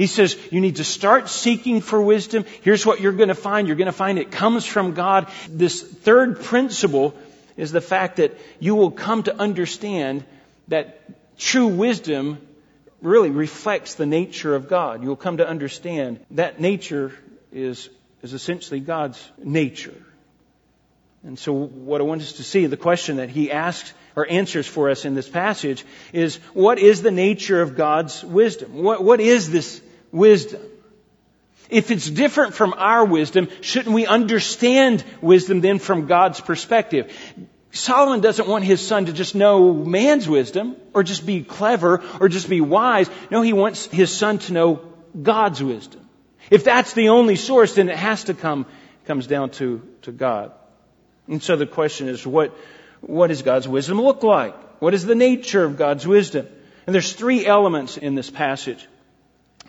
He 0.02 0.08
says 0.08 0.36
you 0.50 0.60
need 0.60 0.76
to 0.76 0.84
start 0.84 1.28
seeking 1.28 1.80
for 1.80 2.02
wisdom. 2.02 2.44
Here's 2.62 2.84
what 2.84 3.00
you're 3.00 3.12
going 3.12 3.28
to 3.28 3.36
find. 3.36 3.68
You're 3.68 3.76
going 3.76 3.86
to 3.86 3.92
find 3.92 4.18
it 4.18 4.32
comes 4.32 4.66
from 4.66 4.94
God. 4.94 5.28
This 5.48 5.80
third 5.80 6.40
principle 6.40 7.14
is 7.56 7.70
the 7.70 7.80
fact 7.80 8.16
that 8.16 8.36
you 8.58 8.74
will 8.74 8.90
come 8.90 9.22
to 9.22 9.36
understand 9.38 10.24
that 10.66 11.38
true 11.38 11.68
wisdom 11.68 12.44
really 13.00 13.30
reflects 13.30 13.94
the 13.94 14.04
nature 14.04 14.56
of 14.56 14.68
God. 14.68 15.04
You'll 15.04 15.14
come 15.14 15.36
to 15.36 15.46
understand 15.46 16.18
that 16.32 16.60
nature 16.60 17.12
is 17.52 17.88
is 18.22 18.32
essentially 18.32 18.80
God's 18.80 19.24
nature. 19.38 19.94
And 21.22 21.38
so 21.38 21.52
what 21.52 22.00
I 22.00 22.04
want 22.04 22.22
us 22.22 22.32
to 22.32 22.42
see, 22.42 22.66
the 22.66 22.76
question 22.76 23.18
that 23.18 23.28
he 23.28 23.52
asks 23.52 23.94
or 24.16 24.28
answers 24.28 24.66
for 24.66 24.90
us 24.90 25.04
in 25.04 25.14
this 25.14 25.28
passage 25.28 25.84
is, 26.12 26.38
what 26.54 26.80
is 26.80 27.02
the 27.02 27.12
nature 27.12 27.62
of 27.62 27.76
God's 27.76 28.24
wisdom? 28.24 28.82
What, 28.82 29.04
what 29.04 29.20
is 29.20 29.48
this 29.48 29.80
wisdom? 30.12 30.60
If 31.68 31.90
it's 31.90 32.08
different 32.08 32.54
from 32.54 32.74
our 32.76 33.04
wisdom, 33.04 33.48
shouldn't 33.62 33.94
we 33.94 34.06
understand 34.06 35.02
wisdom 35.22 35.62
then 35.62 35.78
from 35.78 36.06
God's 36.06 36.40
perspective? 36.40 37.10
Solomon 37.70 38.20
doesn't 38.20 38.46
want 38.46 38.64
his 38.64 38.86
son 38.86 39.06
to 39.06 39.12
just 39.14 39.34
know 39.34 39.72
man's 39.72 40.28
wisdom 40.28 40.76
or 40.92 41.02
just 41.02 41.24
be 41.24 41.42
clever 41.42 42.02
or 42.20 42.28
just 42.28 42.50
be 42.50 42.60
wise. 42.60 43.08
No, 43.30 43.40
he 43.40 43.54
wants 43.54 43.86
his 43.86 44.14
son 44.14 44.38
to 44.40 44.52
know 44.52 44.82
God's 45.20 45.62
wisdom. 45.62 46.06
If 46.50 46.64
that's 46.64 46.92
the 46.92 47.08
only 47.08 47.36
source, 47.36 47.74
then 47.74 47.88
it 47.88 47.96
has 47.96 48.24
to 48.24 48.34
come, 48.34 48.66
comes 49.06 49.26
down 49.26 49.50
to, 49.52 49.80
to 50.02 50.12
God. 50.12 50.52
And 51.26 51.42
so 51.42 51.56
the 51.56 51.66
question 51.66 52.08
is, 52.08 52.26
what, 52.26 52.54
what 53.00 53.28
does 53.28 53.40
God's 53.40 53.66
wisdom 53.66 53.98
look 53.98 54.22
like? 54.22 54.54
What 54.82 54.92
is 54.92 55.06
the 55.06 55.14
nature 55.14 55.64
of 55.64 55.78
God's 55.78 56.06
wisdom? 56.06 56.46
And 56.86 56.94
there's 56.94 57.14
three 57.14 57.46
elements 57.46 57.96
in 57.96 58.14
this 58.14 58.28
passage 58.28 58.86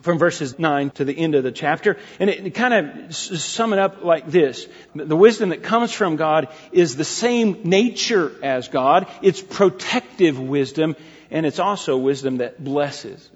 from 0.04 0.18
verses 0.20 0.60
9 0.60 0.92
to 0.92 1.06
the 1.06 1.18
end 1.18 1.34
of 1.34 1.44
the 1.44 1.52
chapter. 1.52 1.98
And 2.20 2.30
it, 2.30 2.46
it 2.46 2.52
kind 2.52 2.74
of 2.74 3.16
sum 3.16 3.72
it 3.74 3.80
up 3.80 4.04
like 4.04 4.28
this. 4.28 4.68
The 4.94 5.16
wisdom 5.16 5.50
that 5.50 5.64
comes 5.64 5.94
from 5.94 6.18
God 6.18 6.50
is 6.74 6.96
the 6.96 7.06
same 7.06 7.62
nature 7.64 8.32
as 8.44 8.68
God. 8.68 9.08
It's 9.22 9.42
protective 9.42 10.38
wisdom 10.40 10.96
and 11.32 11.46
it's 11.46 11.60
also 11.60 11.98
wisdom 11.98 12.38
that 12.38 12.62
blesses. 12.64 13.30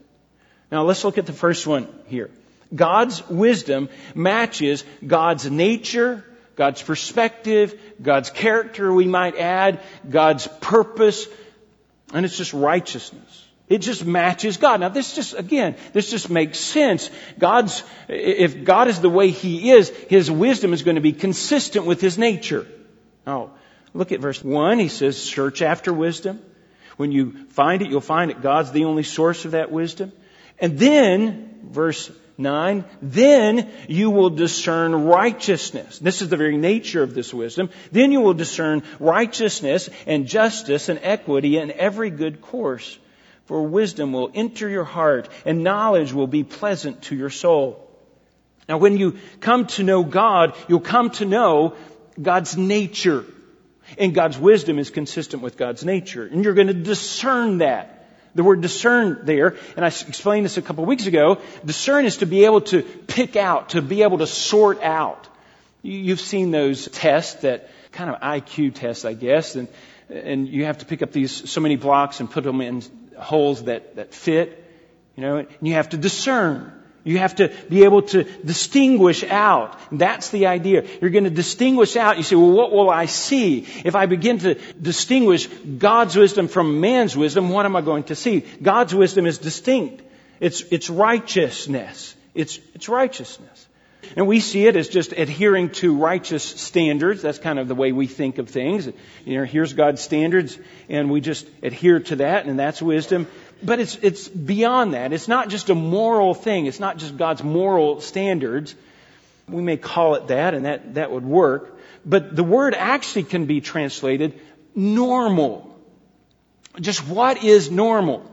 Now 0.69 0.83
let's 0.83 1.03
look 1.05 1.17
at 1.17 1.25
the 1.25 1.33
first 1.33 1.65
one 1.65 1.87
here. 2.07 2.29
God's 2.75 3.27
wisdom 3.29 3.87
matches 4.13 4.83
God's 5.05 5.49
nature, 5.49 6.25
God's 6.57 6.81
perspective, 6.81 7.79
God's 8.01 8.29
character, 8.29 8.93
we 8.93 9.07
might 9.07 9.37
add, 9.37 9.79
God's 10.07 10.47
purpose, 10.59 11.27
and 12.13 12.25
it's 12.25 12.37
just 12.37 12.51
righteousness. 12.51 13.46
It 13.69 13.79
just 13.79 14.05
matches 14.05 14.57
God. 14.57 14.79
Now 14.79 14.89
this 14.89 15.13
just, 15.13 15.33
again, 15.33 15.75
this 15.91 16.09
just 16.09 16.29
makes 16.29 16.59
sense. 16.59 17.09
God's, 17.37 17.83
if 18.07 18.63
God 18.63 18.87
is 18.87 19.01
the 19.01 19.09
way 19.09 19.29
He 19.29 19.71
is, 19.71 19.89
His 19.89 20.31
wisdom 20.31 20.71
is 20.71 20.83
going 20.83 20.95
to 20.95 21.01
be 21.01 21.11
consistent 21.11 21.85
with 21.85 21.99
His 21.99 22.17
nature. 22.17 22.65
Now, 23.25 23.51
look 23.93 24.13
at 24.13 24.21
verse 24.21 24.41
1. 24.41 24.79
He 24.79 24.87
says, 24.87 25.21
search 25.21 25.61
after 25.61 25.91
wisdom. 25.91 26.41
When 26.95 27.11
you 27.11 27.45
find 27.49 27.81
it, 27.81 27.89
you'll 27.89 27.99
find 27.99 28.31
that 28.31 28.41
God's 28.41 28.71
the 28.71 28.85
only 28.85 29.03
source 29.03 29.43
of 29.43 29.51
that 29.51 29.69
wisdom. 29.69 30.13
And 30.59 30.79
then, 30.79 31.59
verse 31.63 32.09
9, 32.37 32.85
then 33.01 33.69
you 33.89 34.11
will 34.11 34.29
discern 34.29 34.95
righteousness. 35.05 35.99
This 35.99 36.21
is 36.21 36.29
the 36.29 36.37
very 36.37 36.57
nature 36.57 37.03
of 37.03 37.13
this 37.13 37.33
wisdom. 37.33 37.69
Then 37.91 38.13
you 38.13 38.21
will 38.21 38.33
discern 38.33 38.83
righteousness 38.99 39.89
and 40.05 40.25
justice 40.25 40.87
and 40.87 40.99
equity 41.03 41.57
and 41.57 41.71
every 41.71 42.11
good 42.11 42.41
course 42.41 42.97
for 43.47 43.63
wisdom 43.63 44.11
will 44.11 44.29
enter 44.33 44.69
your 44.69 44.83
heart 44.83 45.29
and 45.45 45.63
knowledge 45.63 46.13
will 46.13 46.27
be 46.27 46.43
pleasant 46.43 47.01
to 47.03 47.15
your 47.15 47.29
soul. 47.29 47.83
Now 48.69 48.77
when 48.77 48.97
you 48.97 49.17
come 49.39 49.67
to 49.67 49.83
know 49.83 50.03
God, 50.03 50.55
you'll 50.67 50.81
come 50.81 51.09
to 51.11 51.25
know 51.25 51.75
God's 52.21 52.57
nature. 52.57 53.25
And 53.97 54.13
God's 54.13 54.37
wisdom 54.37 54.79
is 54.79 54.89
consistent 54.89 55.41
with 55.41 55.55
God's 55.55 55.85
nature. 55.85 56.25
And 56.25 56.43
you're 56.43 56.53
going 56.53 56.67
to 56.67 56.73
discern 56.73 57.59
that. 57.59 57.93
The 58.35 58.43
word 58.43 58.61
discern 58.61 59.21
there, 59.23 59.55
and 59.75 59.83
I 59.83 59.87
explained 59.87 60.45
this 60.45 60.57
a 60.57 60.61
couple 60.61 60.83
of 60.83 60.87
weeks 60.87 61.07
ago, 61.07 61.41
discern 61.65 62.05
is 62.05 62.17
to 62.17 62.27
be 62.27 62.45
able 62.45 62.61
to 62.61 62.83
pick 62.83 63.35
out, 63.35 63.69
to 63.69 63.81
be 63.81 64.03
able 64.03 64.19
to 64.19 64.27
sort 64.27 64.83
out. 64.83 65.27
You've 65.81 66.19
seen 66.19 66.51
those 66.51 66.87
tests 66.89 67.41
that 67.41 67.71
kind 67.93 68.11
of 68.11 68.21
IQ 68.21 68.75
tests, 68.75 69.05
I 69.05 69.13
guess, 69.13 69.55
and, 69.55 69.67
and 70.09 70.47
you 70.47 70.65
have 70.65 70.79
to 70.79 70.85
pick 70.85 71.01
up 71.01 71.11
these 71.11 71.49
so 71.49 71.61
many 71.61 71.77
blocks 71.77 72.19
and 72.19 72.29
put 72.29 72.43
them 72.43 72.61
in 72.61 72.83
holes 73.17 73.63
that, 73.63 73.95
that 73.95 74.13
fit, 74.13 74.63
you 75.15 75.23
know, 75.23 75.37
and 75.37 75.47
you 75.61 75.73
have 75.73 75.89
to 75.89 75.97
discern. 75.97 76.73
You 77.03 77.19
have 77.19 77.35
to 77.35 77.53
be 77.69 77.85
able 77.85 78.01
to 78.01 78.23
distinguish 78.23 79.23
out. 79.23 79.79
That's 79.93 80.29
the 80.29 80.47
idea. 80.47 80.85
You're 80.99 81.09
going 81.09 81.23
to 81.23 81.29
distinguish 81.29 81.95
out. 81.95 82.17
You 82.17 82.23
say, 82.23 82.35
well, 82.35 82.51
what 82.51 82.73
will 82.73 82.89
I 82.89 83.05
see? 83.05 83.59
If 83.85 83.95
I 83.95 84.07
begin 84.07 84.39
to 84.39 84.55
distinguish 84.73 85.47
God's 85.47 86.17
wisdom 86.17 86.49
from 86.49 86.81
man's 86.81 87.15
wisdom, 87.15 87.47
what 87.47 87.65
am 87.65 87.77
I 87.77 87.81
going 87.81 88.03
to 88.05 88.15
see? 88.15 88.41
God's 88.61 88.93
wisdom 88.93 89.25
is 89.25 89.37
distinct. 89.37 90.03
It's, 90.41 90.61
it's 90.69 90.89
righteousness. 90.89 92.13
It's, 92.35 92.59
it's 92.75 92.89
righteousness. 92.89 93.56
And 94.15 94.27
we 94.27 94.39
see 94.39 94.65
it 94.67 94.75
as 94.75 94.87
just 94.87 95.11
adhering 95.11 95.69
to 95.71 95.95
righteous 95.95 96.43
standards. 96.43 97.21
That's 97.21 97.39
kind 97.39 97.59
of 97.59 97.67
the 97.67 97.75
way 97.75 97.91
we 97.91 98.07
think 98.07 98.37
of 98.37 98.49
things. 98.49 98.87
You 99.25 99.37
know, 99.39 99.43
here's 99.43 99.73
God's 99.73 100.01
standards, 100.01 100.57
and 100.89 101.09
we 101.09 101.21
just 101.21 101.47
adhere 101.61 101.99
to 101.99 102.17
that, 102.17 102.45
and 102.45 102.59
that's 102.59 102.81
wisdom. 102.81 103.27
But 103.61 103.79
it's, 103.79 103.97
it's 104.01 104.27
beyond 104.27 104.93
that. 104.93 105.13
It's 105.13 105.27
not 105.27 105.49
just 105.49 105.69
a 105.69 105.75
moral 105.75 106.33
thing. 106.33 106.67
It's 106.67 106.79
not 106.79 106.97
just 106.97 107.17
God's 107.17 107.43
moral 107.43 108.01
standards. 108.01 108.75
We 109.49 109.61
may 109.61 109.77
call 109.77 110.15
it 110.15 110.27
that, 110.27 110.53
and 110.53 110.65
that, 110.65 110.95
that 110.95 111.11
would 111.11 111.25
work. 111.25 111.77
But 112.05 112.35
the 112.35 112.43
word 112.43 112.75
actually 112.75 113.23
can 113.23 113.45
be 113.45 113.61
translated 113.61 114.39
normal. 114.75 115.75
Just 116.79 117.07
what 117.07 117.43
is 117.43 117.71
normal? 117.71 118.29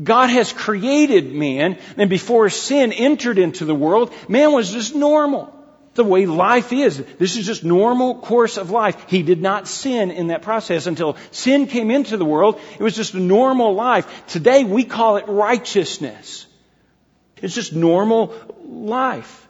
God 0.00 0.30
has 0.30 0.52
created 0.52 1.32
man, 1.32 1.78
and 1.96 2.08
before 2.08 2.48
sin 2.48 2.92
entered 2.92 3.38
into 3.38 3.64
the 3.64 3.74
world, 3.74 4.12
man 4.28 4.52
was 4.52 4.70
just 4.70 4.94
normal. 4.94 5.58
The 5.94 6.04
way 6.04 6.24
life 6.24 6.72
is. 6.72 6.96
This 7.18 7.36
is 7.36 7.44
just 7.44 7.64
normal 7.64 8.14
course 8.14 8.56
of 8.56 8.70
life. 8.70 9.10
He 9.10 9.22
did 9.22 9.42
not 9.42 9.68
sin 9.68 10.10
in 10.10 10.28
that 10.28 10.40
process 10.40 10.86
until 10.86 11.18
sin 11.32 11.66
came 11.66 11.90
into 11.90 12.16
the 12.16 12.24
world. 12.24 12.58
It 12.78 12.82
was 12.82 12.96
just 12.96 13.12
a 13.12 13.20
normal 13.20 13.74
life. 13.74 14.26
Today 14.28 14.64
we 14.64 14.84
call 14.84 15.18
it 15.18 15.26
righteousness. 15.28 16.46
It's 17.42 17.54
just 17.54 17.74
normal 17.74 18.34
life. 18.64 19.46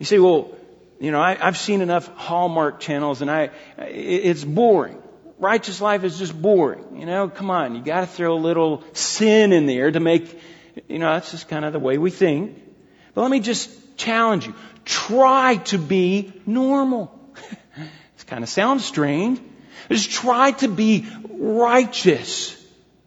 You 0.00 0.06
say, 0.06 0.18
well, 0.18 0.50
you 0.98 1.12
know, 1.12 1.20
I, 1.20 1.34
have 1.34 1.56
seen 1.56 1.80
enough 1.80 2.08
Hallmark 2.16 2.80
channels 2.80 3.22
and 3.22 3.30
I, 3.30 3.50
it's 3.78 4.42
boring 4.42 5.00
righteous 5.38 5.80
life 5.80 6.04
is 6.04 6.18
just 6.18 6.40
boring. 6.40 7.00
You 7.00 7.06
know, 7.06 7.28
come 7.28 7.50
on, 7.50 7.74
you 7.74 7.82
gotta 7.82 8.06
throw 8.06 8.34
a 8.34 8.38
little 8.38 8.84
sin 8.92 9.52
in 9.52 9.66
there 9.66 9.90
to 9.90 10.00
make, 10.00 10.40
you 10.88 10.98
know, 10.98 11.12
that's 11.14 11.30
just 11.30 11.48
kind 11.48 11.64
of 11.64 11.72
the 11.72 11.78
way 11.78 11.98
we 11.98 12.10
think. 12.10 12.60
But 13.14 13.22
let 13.22 13.30
me 13.30 13.40
just 13.40 13.96
challenge 13.96 14.46
you. 14.46 14.54
Try 14.84 15.56
to 15.66 15.78
be 15.78 16.32
normal. 16.46 17.12
it 17.76 18.26
kind 18.26 18.42
of 18.42 18.48
sounds 18.48 18.84
strange. 18.84 19.40
Just 19.88 20.10
try 20.10 20.52
to 20.52 20.68
be 20.68 21.06
righteous. 21.30 22.54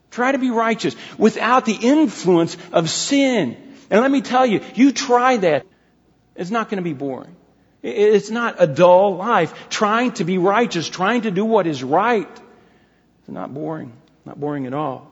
Try 0.09 0.31
to 0.31 0.37
be 0.37 0.51
righteous 0.51 0.95
without 1.17 1.65
the 1.65 1.77
influence 1.81 2.57
of 2.71 2.89
sin. 2.89 3.57
And 3.89 4.01
let 4.01 4.11
me 4.11 4.21
tell 4.21 4.45
you, 4.45 4.61
you 4.75 4.91
try 4.91 5.37
that, 5.37 5.65
it's 6.35 6.49
not 6.49 6.69
going 6.69 6.77
to 6.77 6.83
be 6.83 6.93
boring. 6.93 7.35
It's 7.83 8.29
not 8.29 8.55
a 8.59 8.67
dull 8.67 9.15
life. 9.15 9.69
Trying 9.69 10.11
to 10.13 10.23
be 10.23 10.37
righteous, 10.37 10.87
trying 10.87 11.21
to 11.21 11.31
do 11.31 11.45
what 11.45 11.65
is 11.67 11.83
right. 11.83 12.29
It's 13.19 13.29
not 13.29 13.53
boring. 13.53 13.93
Not 14.25 14.39
boring 14.39 14.67
at 14.67 14.73
all. 14.73 15.11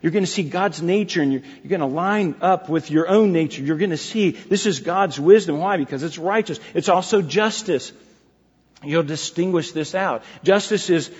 You're 0.00 0.12
going 0.12 0.24
to 0.24 0.30
see 0.30 0.44
God's 0.44 0.80
nature 0.80 1.22
and 1.22 1.32
you're, 1.32 1.42
you're, 1.62 1.70
going 1.70 1.80
to 1.80 1.86
line 1.86 2.36
up 2.40 2.68
with 2.68 2.90
your 2.90 3.08
own 3.08 3.32
nature. 3.32 3.62
You're 3.62 3.78
going 3.78 3.90
to 3.90 3.96
see 3.96 4.30
this 4.30 4.66
is 4.66 4.80
God's 4.80 5.18
wisdom. 5.18 5.58
Why? 5.58 5.76
Because 5.78 6.02
it's 6.02 6.18
righteous. 6.18 6.60
It's 6.74 6.88
also 6.88 7.22
justice. 7.22 7.92
You'll 8.84 9.02
distinguish 9.02 9.72
this 9.72 9.94
out. 9.94 10.22
Justice 10.44 10.90
is 10.90 11.10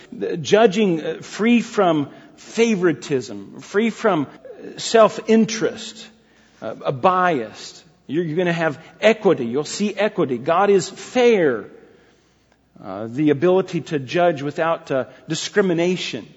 judging 0.41 1.03
uh, 1.03 1.21
free 1.21 1.61
from 1.61 2.11
favoritism, 2.35 3.59
free 3.61 3.89
from 3.89 4.27
self-interest, 4.77 6.07
uh, 6.61 6.75
a 6.85 6.91
bias. 6.91 7.83
You're, 8.07 8.23
you're 8.23 8.35
going 8.35 8.47
to 8.47 8.53
have 8.53 8.83
equity. 9.01 9.45
You'll 9.45 9.65
see 9.65 9.93
equity. 9.93 10.37
God 10.37 10.69
is 10.69 10.89
fair. 10.89 11.65
Uh, 12.81 13.07
the 13.07 13.31
ability 13.31 13.81
to 13.81 13.99
judge 13.99 14.41
without 14.41 14.91
uh, 14.91 15.05
discrimination. 15.27 16.27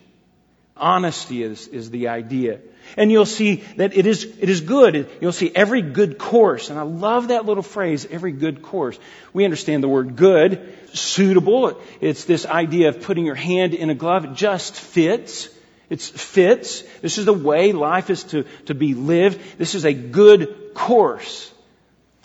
Honesty 0.77 1.43
is, 1.43 1.69
is 1.69 1.91
the 1.91 2.09
idea. 2.09 2.61
And 2.97 3.13
you'll 3.13 3.27
see 3.27 3.57
that 3.77 3.95
it 3.95 4.07
is, 4.07 4.25
it 4.25 4.49
is 4.49 4.63
good. 4.63 5.09
You'll 5.21 5.33
see 5.33 5.53
every 5.55 5.83
good 5.83 6.19
course. 6.19 6.71
And 6.71 6.79
I 6.79 6.83
love 6.83 7.29
that 7.29 7.45
little 7.45 7.63
phrase, 7.63 8.07
every 8.11 8.33
good 8.33 8.63
course. 8.63 8.99
We 9.33 9.45
understand 9.45 9.83
the 9.83 9.89
word 9.89 10.17
good, 10.17 10.77
suitable. 10.95 11.81
It's 12.01 12.25
this 12.25 12.47
idea 12.47 12.89
of 12.89 13.03
putting 13.03 13.27
your 13.27 13.35
hand 13.35 13.75
in 13.75 13.91
a 13.91 13.95
glove. 13.95 14.25
It 14.25 14.35
just 14.35 14.75
fits. 14.75 15.51
It 15.91 16.01
fits. 16.01 16.81
This 17.03 17.19
is 17.19 17.27
the 17.27 17.35
way 17.35 17.73
life 17.73 18.09
is 18.09 18.25
to, 18.25 18.45
to 18.67 18.75
be 18.75 18.95
lived. 18.95 19.59
This 19.59 19.75
is 19.75 19.85
a 19.85 19.93
good 19.93 20.73
course. 20.75 21.50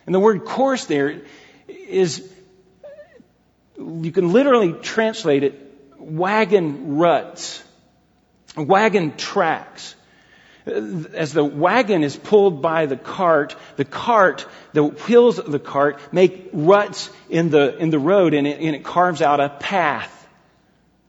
And 0.05 0.13
the 0.13 0.19
word 0.19 0.45
course 0.45 0.85
there 0.85 1.21
is, 1.67 2.31
you 3.77 4.11
can 4.11 4.31
literally 4.31 4.73
translate 4.73 5.43
it 5.43 5.61
wagon 5.97 6.97
ruts, 6.97 7.63
wagon 8.55 9.17
tracks. 9.17 9.95
As 10.65 11.31
the 11.31 11.43
wagon 11.43 12.03
is 12.03 12.15
pulled 12.15 12.61
by 12.61 12.87
the 12.87 12.97
cart, 12.97 13.55
the 13.75 13.85
cart, 13.85 14.47
the 14.73 14.83
wheels 14.83 15.37
of 15.37 15.51
the 15.51 15.59
cart 15.59 15.99
make 16.11 16.49
ruts 16.53 17.11
in 17.29 17.49
the, 17.49 17.77
in 17.77 17.91
the 17.91 17.99
road 17.99 18.33
and 18.33 18.47
it, 18.47 18.59
and 18.59 18.75
it 18.75 18.83
carves 18.83 19.21
out 19.21 19.39
a 19.39 19.49
path. 19.49 20.11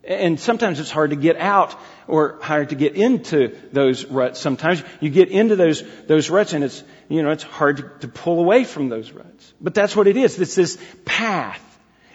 And 0.06 0.38
sometimes 0.38 0.78
it's 0.78 0.90
hard 0.90 1.10
to 1.10 1.16
get 1.16 1.36
out 1.36 1.75
or 2.06 2.38
hard 2.40 2.68
to 2.68 2.76
get 2.76 2.94
into 2.94 3.56
those 3.72 4.04
ruts. 4.04 4.38
Sometimes 4.38 4.82
you 5.00 5.10
get 5.10 5.30
into 5.30 5.56
those, 5.56 5.82
those 6.06 6.30
ruts 6.30 6.52
and 6.52 6.62
it's, 6.62 6.84
you 7.08 7.22
know, 7.22 7.30
it's 7.30 7.42
hard 7.42 7.78
to, 7.78 7.82
to 8.00 8.08
pull 8.08 8.38
away 8.38 8.64
from 8.64 8.88
those 8.88 9.10
ruts. 9.10 9.52
But 9.60 9.75
that's 9.75 9.96
what 9.96 10.06
it 10.06 10.16
is. 10.16 10.38
It's 10.38 10.54
this 10.54 10.78
path. 11.04 11.62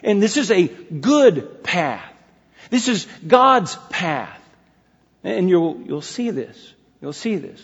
And 0.03 0.23
this 0.23 0.37
is 0.37 0.51
a 0.51 0.67
good 0.67 1.63
path. 1.63 2.13
This 2.69 2.87
is 2.87 3.05
God's 3.27 3.75
path. 3.89 4.39
And 5.23 5.49
you'll, 5.49 5.81
you'll 5.85 6.01
see 6.01 6.29
this. 6.29 6.73
You'll 7.01 7.13
see 7.13 7.35
this. 7.35 7.61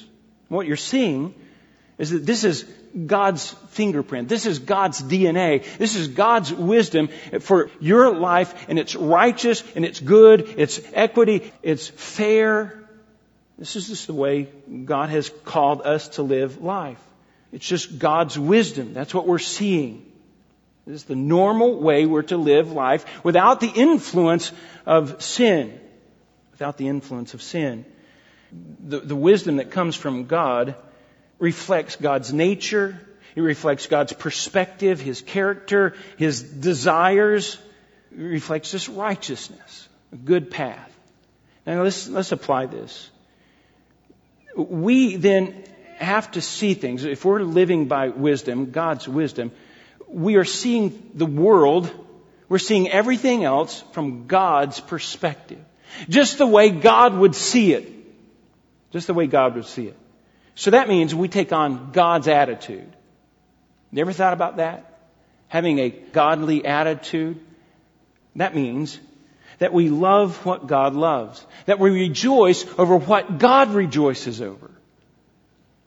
What 0.50 0.68
you're 0.68 0.76
seeing 0.76 1.34
is 1.98 2.12
that 2.12 2.26
this 2.26 2.44
is 2.44 2.66
God's 3.06 3.52
fingerprint. 3.70 4.28
This 4.28 4.46
is 4.46 4.60
God's 4.60 5.02
DNA. 5.02 5.64
This 5.78 5.96
is 5.96 6.08
God's 6.08 6.52
wisdom 6.52 7.10
for 7.42 7.70
your 7.80 8.16
life 8.16 8.68
and 8.70 8.80
it's 8.80 8.96
righteous 8.96 9.64
and 9.76 9.86
it's 9.86 10.00
good, 10.00 10.56
it's 10.58 10.82
equity, 10.94 11.52
it's 11.62 11.88
fair. 11.88 12.84
This 13.58 13.76
is 13.76 13.88
just 13.88 14.08
the 14.08 14.14
way 14.14 14.44
God 14.86 15.10
has 15.10 15.30
called 15.46 15.82
us 15.82 16.10
to 16.10 16.24
live 16.24 16.62
life. 16.62 17.02
It's 17.52 17.68
just 17.68 18.00
God's 18.00 18.38
wisdom. 18.38 18.94
That's 18.94 19.14
what 19.14 19.28
we're 19.28 19.40
seeing. 19.40 20.06
This 20.86 21.02
is 21.02 21.04
the 21.04 21.16
normal 21.16 21.80
way 21.80 22.06
we're 22.06 22.22
to 22.24 22.38
live 22.38 22.72
life 22.72 23.24
without 23.24 23.60
the 23.60 23.68
influence 23.70 24.52
of 24.86 25.22
sin. 25.22 25.80
Without 26.52 26.78
the 26.78 26.88
influence 26.88 27.34
of 27.34 27.42
sin. 27.42 27.86
The, 28.52 29.00
the 29.02 29.16
wisdom 29.16 29.58
that 29.58 29.72
comes 29.72 29.96
from 29.96 30.26
God 30.26 30.76
reflects 31.40 31.96
God's 31.96 32.34
nature. 32.34 33.00
It 33.36 33.42
reflects 33.42 33.88
God's 33.88 34.14
perspective, 34.14 35.00
His 35.00 35.22
character, 35.22 35.96
His 36.18 36.42
desires. 36.42 37.58
It 38.12 38.22
reflects 38.22 38.72
this 38.72 38.90
righteousness, 38.90 39.88
a 40.12 40.16
good 40.16 40.50
path. 40.50 40.92
Now 41.66 41.84
let's, 41.84 42.08
let's 42.08 42.32
apply 42.32 42.68
this. 42.68 43.10
We 44.56 45.18
then 45.18 45.64
have 45.98 46.32
to 46.32 46.42
see 46.42 46.74
things. 46.74 47.04
If 47.04 47.26
we're 47.26 47.42
living 47.42 47.88
by 47.88 48.10
wisdom, 48.10 48.72
God's 48.72 49.08
wisdom, 49.08 49.52
we 50.08 50.36
are 50.36 50.46
seeing 50.46 51.12
the 51.14 51.26
world, 51.26 51.92
we're 52.50 52.60
seeing 52.60 52.90
everything 52.90 53.44
else 53.44 53.84
from 53.92 54.28
God's 54.28 54.80
perspective. 54.80 55.64
Just 56.10 56.38
the 56.38 56.48
way 56.48 56.70
God 56.70 57.14
would 57.16 57.36
see 57.36 57.74
it. 57.74 57.92
Just 58.92 59.08
the 59.08 59.14
way 59.14 59.28
God 59.28 59.56
would 59.56 59.66
see 59.66 59.88
it. 59.88 59.98
So 60.58 60.72
that 60.72 60.90
means 60.90 61.14
we 61.14 61.28
take 61.28 61.54
on 61.54 61.92
God's 61.92 62.28
attitude. 62.28 62.92
Never 63.92 64.12
thought 64.12 64.34
about 64.34 64.58
that? 64.58 65.00
Having 65.50 65.78
a 65.78 65.90
godly 65.92 66.66
attitude? 66.66 67.40
That 68.36 68.56
means 68.56 69.00
that 69.60 69.72
we 69.72 69.90
love 69.90 70.44
what 70.48 70.66
God 70.66 70.96
loves. 70.96 71.46
That 71.68 71.78
we 71.78 71.92
rejoice 71.92 72.66
over 72.80 72.98
what 72.98 73.38
God 73.38 73.70
rejoices 73.70 74.42
over. 74.42 74.72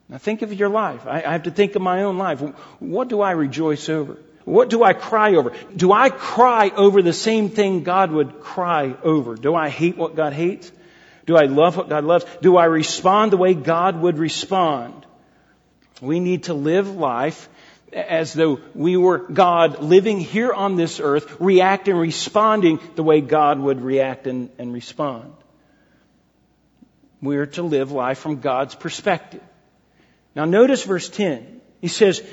Now 0.08 0.18
think 0.18 0.42
of 0.42 0.52
your 0.52 0.68
life. 0.68 1.04
I, 1.04 1.18
have 1.18 1.42
to 1.44 1.50
think 1.50 1.74
of 1.74 1.82
my 1.82 2.04
own 2.04 2.16
life. 2.16 2.40
What 2.78 3.08
do 3.08 3.20
I 3.20 3.32
rejoice 3.32 3.88
over? 3.88 4.18
What 4.44 4.70
do 4.70 4.84
I 4.84 4.92
cry 4.92 5.34
over? 5.34 5.52
Do 5.74 5.92
I 5.92 6.10
cry 6.10 6.70
over 6.70 7.02
the 7.02 7.12
same 7.12 7.50
thing 7.50 7.82
God 7.82 8.12
would 8.12 8.38
cry 8.38 8.94
over? 9.02 9.34
Do 9.34 9.52
I 9.52 9.68
hate 9.68 9.96
what 9.96 10.14
God 10.14 10.32
hates? 10.32 10.70
Do 11.30 11.36
I 11.36 11.44
love 11.44 11.76
what 11.76 11.88
God 11.88 12.02
loves? 12.02 12.24
Do 12.42 12.56
I 12.56 12.64
respond 12.64 13.30
the 13.30 13.36
way 13.36 13.54
God 13.54 14.00
would 14.00 14.18
respond? 14.18 15.06
We 16.00 16.18
need 16.18 16.42
to 16.44 16.54
live 16.54 16.90
life 16.96 17.48
as 17.92 18.32
though 18.32 18.58
we 18.74 18.96
were 18.96 19.18
God 19.18 19.80
living 19.80 20.18
here 20.18 20.52
on 20.52 20.74
this 20.74 20.98
earth, 20.98 21.40
reacting, 21.40 21.94
responding 21.94 22.80
the 22.96 23.04
way 23.04 23.20
God 23.20 23.60
would 23.60 23.80
react 23.80 24.26
and, 24.26 24.50
and 24.58 24.72
respond. 24.72 25.32
We're 27.22 27.46
to 27.46 27.62
live 27.62 27.92
life 27.92 28.18
from 28.18 28.40
God's 28.40 28.74
perspective. 28.74 29.44
Now 30.34 30.46
notice 30.46 30.82
verse 30.82 31.08
10. 31.08 31.60
He 31.80 31.86
says, 31.86 32.24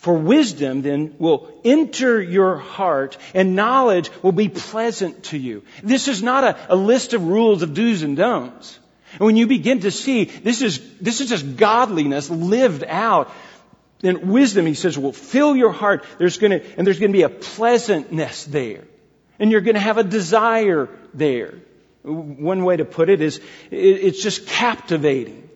for 0.00 0.14
wisdom 0.14 0.80
then 0.80 1.14
will 1.18 1.52
enter 1.62 2.22
your 2.22 2.56
heart 2.56 3.18
and 3.34 3.54
knowledge 3.54 4.10
will 4.22 4.32
be 4.32 4.48
pleasant 4.48 5.24
to 5.24 5.36
you. 5.36 5.62
This 5.82 6.08
is 6.08 6.22
not 6.22 6.42
a, 6.42 6.72
a, 6.72 6.74
list 6.74 7.12
of 7.12 7.22
rules 7.22 7.60
of 7.60 7.74
do's 7.74 8.02
and 8.02 8.16
don'ts. 8.16 8.78
And 9.12 9.20
when 9.20 9.36
you 9.36 9.46
begin 9.46 9.80
to 9.80 9.90
see 9.90 10.24
this 10.24 10.62
is, 10.62 10.80
this 11.00 11.20
is 11.20 11.28
just 11.28 11.58
godliness 11.58 12.30
lived 12.30 12.82
out, 12.82 13.30
then 13.98 14.28
wisdom, 14.28 14.64
he 14.64 14.72
says, 14.72 14.98
will 14.98 15.12
fill 15.12 15.54
your 15.54 15.70
heart. 15.70 16.06
There's 16.16 16.38
gonna, 16.38 16.62
and 16.78 16.86
there's 16.86 16.98
gonna 16.98 17.12
be 17.12 17.24
a 17.24 17.28
pleasantness 17.28 18.44
there. 18.44 18.84
And 19.38 19.52
you're 19.52 19.60
gonna 19.60 19.80
have 19.80 19.98
a 19.98 20.04
desire 20.04 20.88
there. 21.12 21.56
One 22.04 22.64
way 22.64 22.78
to 22.78 22.86
put 22.86 23.10
it 23.10 23.20
is, 23.20 23.38
it's 23.70 24.22
just 24.22 24.46
captivating. 24.46 25.49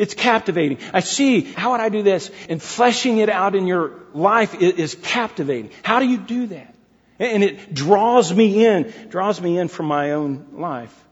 It's 0.00 0.14
captivating. 0.14 0.78
I 0.94 1.00
see, 1.00 1.42
how 1.42 1.72
would 1.72 1.80
I 1.80 1.90
do 1.90 2.02
this? 2.02 2.30
And 2.48 2.62
fleshing 2.62 3.18
it 3.18 3.28
out 3.28 3.54
in 3.54 3.66
your 3.66 4.00
life 4.14 4.54
is 4.54 4.94
captivating. 4.94 5.72
How 5.82 5.98
do 5.98 6.08
you 6.08 6.16
do 6.16 6.46
that? 6.46 6.74
And 7.18 7.44
it 7.44 7.74
draws 7.74 8.32
me 8.32 8.64
in, 8.64 8.94
draws 9.10 9.38
me 9.38 9.58
in 9.58 9.68
from 9.68 9.84
my 9.84 10.12
own 10.12 10.46
life. 10.52 11.04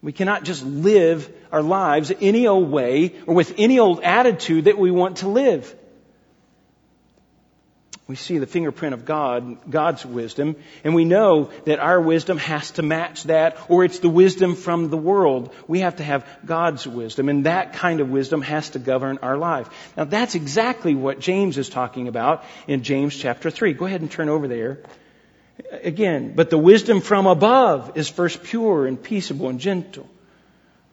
We 0.00 0.12
cannot 0.12 0.44
just 0.44 0.64
live 0.64 1.30
our 1.52 1.60
lives 1.60 2.10
any 2.22 2.46
old 2.46 2.70
way 2.70 3.14
or 3.26 3.34
with 3.34 3.56
any 3.58 3.78
old 3.78 4.00
attitude 4.00 4.64
that 4.64 4.78
we 4.78 4.90
want 4.90 5.18
to 5.18 5.28
live 5.28 5.76
we 8.08 8.16
see 8.16 8.38
the 8.38 8.46
fingerprint 8.46 8.94
of 8.94 9.04
God, 9.04 9.70
God's 9.70 10.04
wisdom, 10.04 10.56
and 10.82 10.94
we 10.94 11.04
know 11.04 11.50
that 11.66 11.78
our 11.78 12.00
wisdom 12.00 12.36
has 12.38 12.72
to 12.72 12.82
match 12.82 13.24
that, 13.24 13.56
or 13.68 13.84
it's 13.84 14.00
the 14.00 14.08
wisdom 14.08 14.56
from 14.56 14.90
the 14.90 14.96
world. 14.96 15.54
We 15.68 15.80
have 15.80 15.96
to 15.96 16.02
have 16.02 16.26
God's 16.44 16.86
wisdom, 16.86 17.28
and 17.28 17.46
that 17.46 17.74
kind 17.74 18.00
of 18.00 18.10
wisdom 18.10 18.42
has 18.42 18.70
to 18.70 18.80
govern 18.80 19.18
our 19.22 19.36
life. 19.36 19.68
Now 19.96 20.04
that's 20.04 20.34
exactly 20.34 20.96
what 20.96 21.20
James 21.20 21.58
is 21.58 21.68
talking 21.68 22.08
about 22.08 22.44
in 22.66 22.82
James 22.82 23.16
chapter 23.16 23.50
3. 23.50 23.72
Go 23.74 23.86
ahead 23.86 24.00
and 24.00 24.10
turn 24.10 24.28
over 24.28 24.48
there. 24.48 24.80
Again, 25.70 26.34
but 26.34 26.50
the 26.50 26.58
wisdom 26.58 27.02
from 27.02 27.26
above 27.26 27.92
is 27.96 28.08
first 28.08 28.42
pure 28.42 28.86
and 28.86 29.00
peaceable 29.00 29.48
and 29.48 29.60
gentle. 29.60 30.08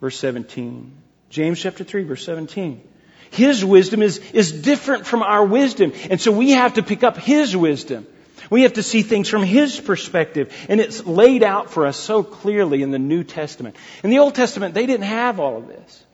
Verse 0.00 0.16
17. 0.18 0.96
James 1.28 1.60
chapter 1.60 1.82
3 1.82 2.04
verse 2.04 2.24
17. 2.24 2.82
His 3.30 3.64
wisdom 3.64 4.02
is, 4.02 4.18
is 4.32 4.52
different 4.52 5.06
from 5.06 5.22
our 5.22 5.44
wisdom. 5.44 5.92
And 6.10 6.20
so 6.20 6.32
we 6.32 6.50
have 6.50 6.74
to 6.74 6.82
pick 6.82 7.04
up 7.04 7.16
His 7.16 7.56
wisdom. 7.56 8.06
We 8.50 8.62
have 8.62 8.74
to 8.74 8.82
see 8.82 9.02
things 9.02 9.28
from 9.28 9.44
His 9.44 9.78
perspective. 9.80 10.52
And 10.68 10.80
it's 10.80 11.06
laid 11.06 11.42
out 11.44 11.70
for 11.70 11.86
us 11.86 11.96
so 11.96 12.24
clearly 12.24 12.82
in 12.82 12.90
the 12.90 12.98
New 12.98 13.22
Testament. 13.22 13.76
In 14.02 14.10
the 14.10 14.18
Old 14.18 14.34
Testament, 14.34 14.74
they 14.74 14.86
didn't 14.86 15.06
have 15.06 15.38
all 15.38 15.56
of 15.58 15.68
this. 15.68 16.04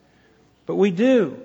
But 0.66 0.74
we 0.74 0.90
do. 0.90 1.40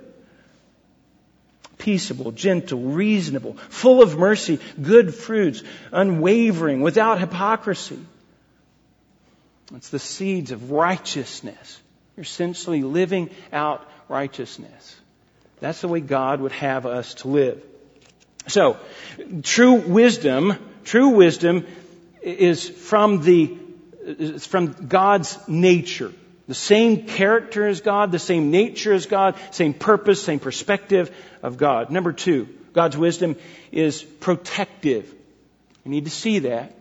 Peaceable, 1.77 2.31
gentle, 2.31 2.79
reasonable, 2.79 3.53
full 3.69 4.03
of 4.03 4.17
mercy, 4.17 4.59
good 4.79 5.15
fruits, 5.15 5.63
unwavering, 5.91 6.81
without 6.81 7.19
hypocrisy. 7.19 7.99
It's 9.73 9.89
the 9.89 9.99
seeds 9.99 10.51
of 10.51 10.71
righteousness. 10.71 11.81
You're 12.17 12.23
essentially 12.23 12.83
living 12.83 13.29
out 13.53 13.89
righteousness. 14.09 14.95
That's 15.61 15.79
the 15.79 15.87
way 15.87 16.01
God 16.01 16.41
would 16.41 16.51
have 16.53 16.85
us 16.85 17.13
to 17.15 17.29
live. 17.29 17.63
So, 18.47 18.77
true 19.43 19.73
wisdom, 19.73 20.55
true 20.83 21.09
wisdom 21.09 21.67
is 22.21 22.67
from 22.67 23.21
the, 23.21 23.57
is 24.03 24.45
from 24.45 24.73
God's 24.87 25.37
nature. 25.47 26.11
The 26.47 26.55
same 26.55 27.05
character 27.05 27.67
as 27.67 27.81
God, 27.81 28.11
the 28.11 28.19
same 28.19 28.51
nature 28.51 28.91
as 28.91 29.05
God, 29.05 29.35
same 29.51 29.73
purpose, 29.73 30.21
same 30.21 30.39
perspective 30.39 31.15
of 31.43 31.57
God. 31.57 31.91
Number 31.91 32.11
two, 32.11 32.49
God's 32.73 32.97
wisdom 32.97 33.35
is 33.71 34.01
protective. 34.01 35.13
You 35.85 35.91
need 35.91 36.05
to 36.05 36.11
see 36.11 36.39
that. 36.39 36.75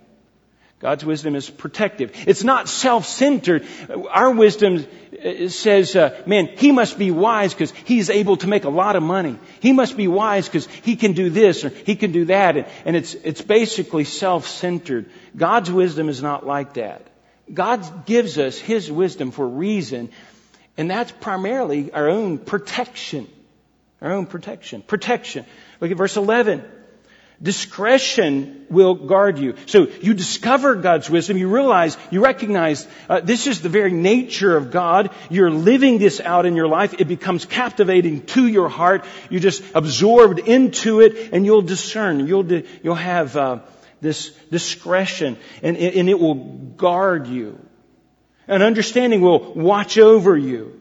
God's 0.80 1.04
wisdom 1.04 1.36
is 1.36 1.48
protective. 1.48 2.12
It's 2.26 2.42
not 2.42 2.66
self-centered. 2.66 3.66
Our 4.08 4.30
wisdom 4.30 4.86
says, 5.48 5.96
uh, 5.96 6.22
man, 6.26 6.48
he 6.56 6.72
must 6.72 6.98
be 6.98 7.10
wise 7.10 7.52
because 7.52 7.72
he's 7.84 8.10
able 8.10 8.36
to 8.38 8.46
make 8.46 8.64
a 8.64 8.70
lot 8.70 8.96
of 8.96 9.02
money. 9.02 9.38
He 9.60 9.72
must 9.72 9.96
be 9.96 10.08
wise 10.08 10.46
because 10.46 10.66
he 10.66 10.96
can 10.96 11.12
do 11.12 11.30
this 11.30 11.64
or 11.64 11.68
he 11.68 11.96
can 11.96 12.12
do 12.12 12.26
that. 12.26 12.56
And, 12.56 12.66
and 12.84 12.96
it's, 12.96 13.14
it's 13.14 13.42
basically 13.42 14.04
self-centered. 14.04 15.10
God's 15.36 15.70
wisdom 15.70 16.08
is 16.08 16.22
not 16.22 16.46
like 16.46 16.74
that. 16.74 17.06
God 17.52 18.06
gives 18.06 18.38
us 18.38 18.58
his 18.58 18.90
wisdom 18.90 19.30
for 19.30 19.46
reason, 19.46 20.10
and 20.76 20.90
that's 20.90 21.10
primarily 21.10 21.92
our 21.92 22.08
own 22.08 22.38
protection. 22.38 23.28
Our 24.00 24.12
own 24.12 24.26
protection. 24.26 24.82
Protection. 24.82 25.44
Look 25.80 25.90
at 25.90 25.96
verse 25.96 26.16
11. 26.16 26.64
Discretion 27.42 28.66
will 28.68 28.94
guard 28.94 29.38
you. 29.38 29.54
So 29.64 29.88
you 30.02 30.12
discover 30.12 30.74
God's 30.74 31.08
wisdom. 31.08 31.38
You 31.38 31.48
realize, 31.48 31.96
you 32.10 32.22
recognize 32.22 32.86
uh, 33.08 33.20
this 33.20 33.46
is 33.46 33.62
the 33.62 33.70
very 33.70 33.92
nature 33.92 34.54
of 34.54 34.70
God. 34.70 35.10
You're 35.30 35.50
living 35.50 35.98
this 35.98 36.20
out 36.20 36.44
in 36.44 36.54
your 36.54 36.68
life. 36.68 36.94
It 36.98 37.08
becomes 37.08 37.46
captivating 37.46 38.26
to 38.26 38.46
your 38.46 38.68
heart. 38.68 39.06
You're 39.30 39.40
just 39.40 39.62
absorbed 39.74 40.38
into 40.40 41.00
it, 41.00 41.32
and 41.32 41.46
you'll 41.46 41.62
discern. 41.62 42.26
You'll 42.26 42.52
you'll 42.82 42.94
have 42.94 43.34
uh, 43.38 43.60
this 44.02 44.30
discretion, 44.50 45.38
and, 45.62 45.78
and 45.78 46.10
it 46.10 46.18
will 46.18 46.34
guard 46.34 47.26
you. 47.26 47.58
An 48.48 48.60
understanding 48.60 49.22
will 49.22 49.54
watch 49.54 49.96
over 49.96 50.36
you 50.36 50.78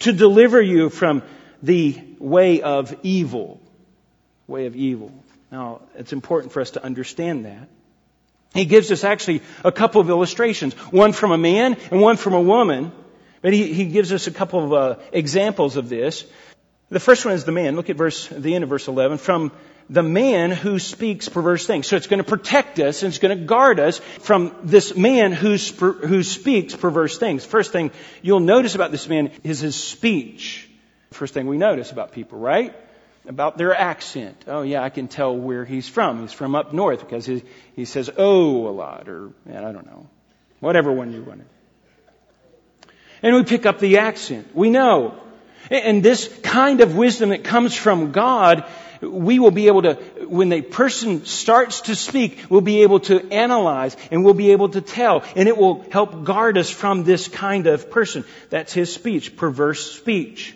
to 0.00 0.12
deliver 0.12 0.60
you 0.60 0.88
from 0.90 1.22
the 1.62 2.00
way 2.18 2.62
of 2.62 2.96
evil. 3.04 3.60
Way 4.48 4.66
of 4.66 4.74
evil. 4.74 5.12
Now, 5.50 5.80
it's 5.96 6.12
important 6.12 6.52
for 6.52 6.60
us 6.60 6.72
to 6.72 6.84
understand 6.84 7.44
that. 7.44 7.68
He 8.54 8.64
gives 8.64 8.90
us 8.90 9.04
actually 9.04 9.42
a 9.64 9.72
couple 9.72 10.00
of 10.00 10.08
illustrations, 10.08 10.74
one 10.74 11.12
from 11.12 11.32
a 11.32 11.38
man 11.38 11.76
and 11.90 12.00
one 12.00 12.16
from 12.16 12.34
a 12.34 12.40
woman. 12.40 12.92
But 13.42 13.52
he, 13.52 13.72
he 13.72 13.86
gives 13.86 14.12
us 14.12 14.26
a 14.26 14.30
couple 14.30 14.64
of 14.64 14.72
uh, 14.72 15.02
examples 15.12 15.76
of 15.76 15.88
this. 15.88 16.24
The 16.88 17.00
first 17.00 17.24
one 17.24 17.34
is 17.34 17.44
the 17.44 17.52
man. 17.52 17.76
Look 17.76 17.90
at 17.90 17.96
verse, 17.96 18.26
the 18.28 18.54
end 18.54 18.64
of 18.64 18.70
verse 18.70 18.88
11. 18.88 19.18
From 19.18 19.52
the 19.88 20.02
man 20.02 20.52
who 20.52 20.78
speaks 20.78 21.28
perverse 21.28 21.66
things. 21.66 21.86
So 21.86 21.96
it's 21.96 22.06
going 22.06 22.22
to 22.22 22.28
protect 22.28 22.78
us 22.78 23.02
and 23.02 23.10
it's 23.10 23.18
going 23.18 23.36
to 23.36 23.44
guard 23.44 23.80
us 23.80 23.98
from 23.98 24.54
this 24.62 24.96
man 24.96 25.32
who, 25.32 25.56
who 25.56 26.22
speaks 26.22 26.76
perverse 26.76 27.18
things. 27.18 27.44
First 27.44 27.72
thing 27.72 27.90
you'll 28.22 28.40
notice 28.40 28.76
about 28.76 28.92
this 28.92 29.08
man 29.08 29.32
is 29.42 29.58
his 29.58 29.74
speech. 29.74 30.68
First 31.10 31.34
thing 31.34 31.48
we 31.48 31.58
notice 31.58 31.90
about 31.90 32.12
people, 32.12 32.38
right? 32.38 32.72
About 33.28 33.58
their 33.58 33.74
accent. 33.74 34.44
Oh 34.46 34.62
yeah, 34.62 34.82
I 34.82 34.88
can 34.88 35.08
tell 35.08 35.36
where 35.36 35.64
he's 35.64 35.88
from. 35.88 36.22
He's 36.22 36.32
from 36.32 36.54
up 36.54 36.72
north 36.72 37.00
because 37.00 37.26
he, 37.26 37.42
he 37.76 37.84
says 37.84 38.10
oh 38.16 38.68
a 38.68 38.70
lot 38.70 39.08
or, 39.08 39.30
man, 39.44 39.64
I 39.64 39.72
don't 39.72 39.86
know. 39.86 40.08
Whatever 40.60 40.92
one 40.92 41.12
you 41.12 41.22
want. 41.22 41.46
And 43.22 43.36
we 43.36 43.42
pick 43.44 43.66
up 43.66 43.78
the 43.78 43.98
accent. 43.98 44.54
We 44.54 44.70
know. 44.70 45.20
And 45.70 46.02
this 46.02 46.28
kind 46.42 46.80
of 46.80 46.96
wisdom 46.96 47.28
that 47.30 47.44
comes 47.44 47.74
from 47.74 48.12
God 48.12 48.64
we 49.00 49.38
will 49.38 49.50
be 49.50 49.66
able 49.68 49.82
to, 49.82 49.94
when 50.26 50.52
a 50.52 50.62
person 50.62 51.24
starts 51.24 51.82
to 51.82 51.94
speak, 51.94 52.44
we'll 52.50 52.60
be 52.60 52.82
able 52.82 53.00
to 53.00 53.32
analyze 53.32 53.96
and 54.10 54.24
we'll 54.24 54.34
be 54.34 54.52
able 54.52 54.68
to 54.70 54.80
tell. 54.80 55.24
And 55.36 55.48
it 55.48 55.56
will 55.56 55.84
help 55.90 56.24
guard 56.24 56.58
us 56.58 56.70
from 56.70 57.04
this 57.04 57.28
kind 57.28 57.66
of 57.66 57.90
person. 57.90 58.24
That's 58.50 58.72
his 58.72 58.92
speech, 58.92 59.36
perverse 59.36 59.92
speech. 59.92 60.54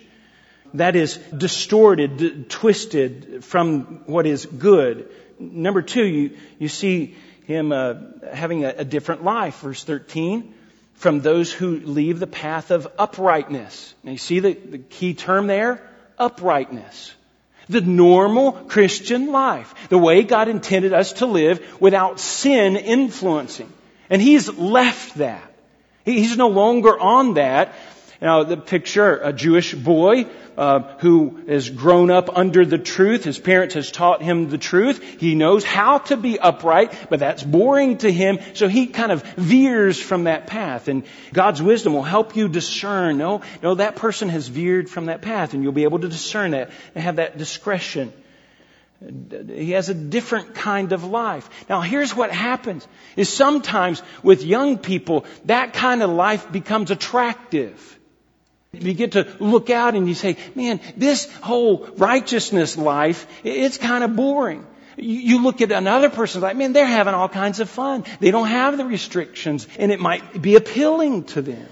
That 0.77 0.95
is 0.95 1.17
distorted, 1.35 2.17
d- 2.17 2.45
twisted 2.49 3.43
from 3.43 4.03
what 4.05 4.25
is 4.25 4.45
good. 4.45 5.09
Number 5.39 5.81
two, 5.81 6.05
you, 6.05 6.37
you 6.59 6.67
see 6.67 7.15
him 7.45 7.71
uh, 7.71 7.95
having 8.33 8.65
a, 8.65 8.69
a 8.69 8.85
different 8.85 9.23
life. 9.23 9.59
Verse 9.59 9.83
13 9.83 10.53
from 10.95 11.19
those 11.21 11.51
who 11.51 11.79
leave 11.79 12.19
the 12.19 12.27
path 12.27 12.71
of 12.71 12.87
uprightness. 12.97 13.93
Now 14.03 14.13
you 14.13 14.17
see 14.17 14.39
the, 14.39 14.53
the 14.53 14.77
key 14.79 15.13
term 15.13 15.47
there? 15.47 15.87
Uprightness. 16.17 17.13
The 17.67 17.81
normal 17.81 18.53
Christian 18.53 19.31
life. 19.31 19.73
The 19.89 19.97
way 19.97 20.23
God 20.23 20.47
intended 20.47 20.93
us 20.93 21.13
to 21.13 21.25
live 21.25 21.81
without 21.81 22.19
sin 22.19 22.75
influencing. 22.75 23.71
And 24.09 24.21
He's 24.21 24.49
left 24.49 25.15
that. 25.15 25.51
He's 26.05 26.37
no 26.37 26.47
longer 26.47 26.97
on 26.97 27.33
that. 27.35 27.73
Now, 28.21 28.43
the 28.43 28.57
picture, 28.57 29.17
a 29.17 29.33
Jewish 29.33 29.73
boy 29.73 30.25
uh, 30.57 30.79
who 30.99 31.41
has 31.47 31.69
grown 31.69 32.09
up 32.11 32.37
under 32.37 32.65
the 32.65 32.77
truth. 32.77 33.23
His 33.23 33.37
parents 33.37 33.73
has 33.73 33.91
taught 33.91 34.21
him 34.21 34.49
the 34.49 34.57
truth. 34.57 35.19
He 35.19 35.35
knows 35.35 35.65
how 35.65 35.97
to 35.97 36.17
be 36.17 36.39
upright, 36.39 37.09
but 37.09 37.19
that's 37.19 37.43
boring 37.43 37.97
to 37.99 38.11
him. 38.11 38.39
So 38.53 38.67
he 38.67 38.87
kind 38.87 39.11
of 39.11 39.23
veers 39.35 39.99
from 39.99 40.25
that 40.25 40.47
path. 40.47 40.87
And 40.87 41.03
God's 41.33 41.61
wisdom 41.61 41.93
will 41.93 42.03
help 42.03 42.35
you 42.35 42.47
discern. 42.47 43.17
No, 43.17 43.41
no, 43.61 43.75
that 43.75 43.97
person 43.97 44.29
has 44.29 44.47
veered 44.47 44.89
from 44.89 45.07
that 45.07 45.21
path, 45.21 45.53
and 45.53 45.61
you'll 45.61 45.73
be 45.73 45.83
able 45.83 45.99
to 45.99 46.07
discern 46.07 46.51
that 46.51 46.71
and 46.93 47.03
have 47.03 47.17
that 47.17 47.37
discretion. 47.37 48.13
He 49.47 49.71
has 49.71 49.89
a 49.89 49.93
different 49.93 50.55
kind 50.55 50.93
of 50.93 51.03
life. 51.03 51.49
Now 51.69 51.81
here's 51.81 52.15
what 52.15 52.31
happens 52.31 52.87
is 53.17 53.27
sometimes 53.27 54.01
with 54.23 54.43
young 54.43 54.77
people, 54.77 55.25
that 55.45 55.73
kind 55.73 56.01
of 56.01 56.09
life 56.09 56.49
becomes 56.51 56.91
attractive. 56.91 57.94
Get 58.79 59.13
to 59.13 59.27
look 59.39 59.69
out 59.69 59.95
and 59.95 60.07
you 60.07 60.13
say, 60.13 60.37
man, 60.55 60.79
this 60.97 61.31
whole 61.35 61.87
righteousness 61.97 62.77
life, 62.77 63.27
it's 63.43 63.77
kind 63.77 64.03
of 64.03 64.15
boring. 64.15 64.65
You 64.97 65.43
look 65.43 65.61
at 65.61 65.71
another 65.71 66.09
person 66.09 66.41
like, 66.41 66.55
man, 66.55 66.73
they're 66.73 66.85
having 66.85 67.13
all 67.13 67.27
kinds 67.27 67.59
of 67.59 67.69
fun. 67.69 68.05
They 68.19 68.31
don't 68.31 68.47
have 68.47 68.77
the 68.77 68.85
restrictions 68.85 69.67
and 69.77 69.91
it 69.91 69.99
might 69.99 70.41
be 70.41 70.55
appealing 70.55 71.25
to 71.25 71.41
them. 71.41 71.67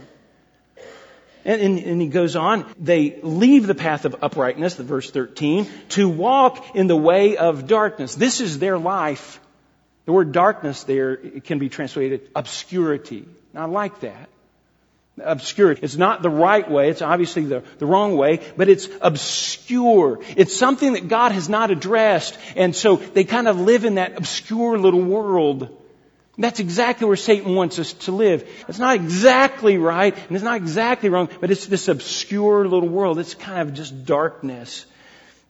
And, 1.46 1.62
and, 1.62 1.80
and, 1.80 2.02
he 2.02 2.08
goes 2.08 2.38
on, 2.38 2.66
they 2.80 3.20
leave 3.22 3.68
the 3.68 3.76
path 3.76 4.06
of 4.06 4.16
uprightness, 4.24 4.76
the 4.76 4.84
verse 4.84 5.12
13, 5.12 5.68
to 5.89 6.08
walk 6.08 6.74
in 6.74 6.88
the 6.88 6.96
way 6.96 7.36
of 7.36 7.68
darkness. 7.68 8.16
This 8.16 8.39
is 8.39 8.60
their 8.60 8.78
life. 8.78 9.42
The 10.06 10.13
word 10.13 10.32
darkness 10.32 10.84
there 10.84 11.18
can 11.18 11.60
be 11.60 11.68
translated 11.68 12.30
obscurity. 12.34 13.26
Now 13.54 13.63
I 13.63 13.66
like 13.66 14.00
that 14.02 14.30
obscure. 15.21 15.71
It's 15.71 15.95
not 15.95 16.21
the 16.21 16.30
right 16.30 16.69
way. 16.69 16.89
It's 16.89 17.02
obviously 17.02 17.45
the, 17.45 17.63
the 17.78 17.86
wrong 17.86 18.17
way, 18.17 18.39
but 18.58 18.69
it's 18.69 18.88
obscure. 19.02 20.19
It's 20.36 20.56
something 20.56 20.93
that 20.93 21.08
God 21.08 21.32
has 21.32 21.49
not 21.49 21.71
addressed. 21.71 22.38
And 22.56 22.76
so 22.76 22.95
they 22.97 23.23
kind 23.23 23.47
of 23.47 23.60
live 23.60 23.86
in 23.86 23.95
that 23.95 24.17
obscure 24.17 24.78
little 24.78 25.02
world. 25.02 25.80
That's 26.38 26.60
exactly 26.60 27.06
where 27.06 27.15
Satan 27.15 27.54
wants 27.54 27.78
us 27.78 27.93
to 27.93 28.12
live. 28.12 28.47
It's 28.67 28.80
not 28.80 28.95
exactly 28.95 29.78
right, 29.78 30.17
and 30.17 30.36
it's 30.36 30.43
not 30.43 30.58
exactly 30.58 31.10
wrong, 31.10 31.30
but 31.39 31.52
it's 31.52 31.67
this 31.67 31.88
obscure 31.88 32.67
little 32.67 32.89
world. 32.89 33.19
It's 33.19 33.36
kind 33.36 33.67
of 33.67 33.76
just 33.76 34.06
darkness. 34.06 34.88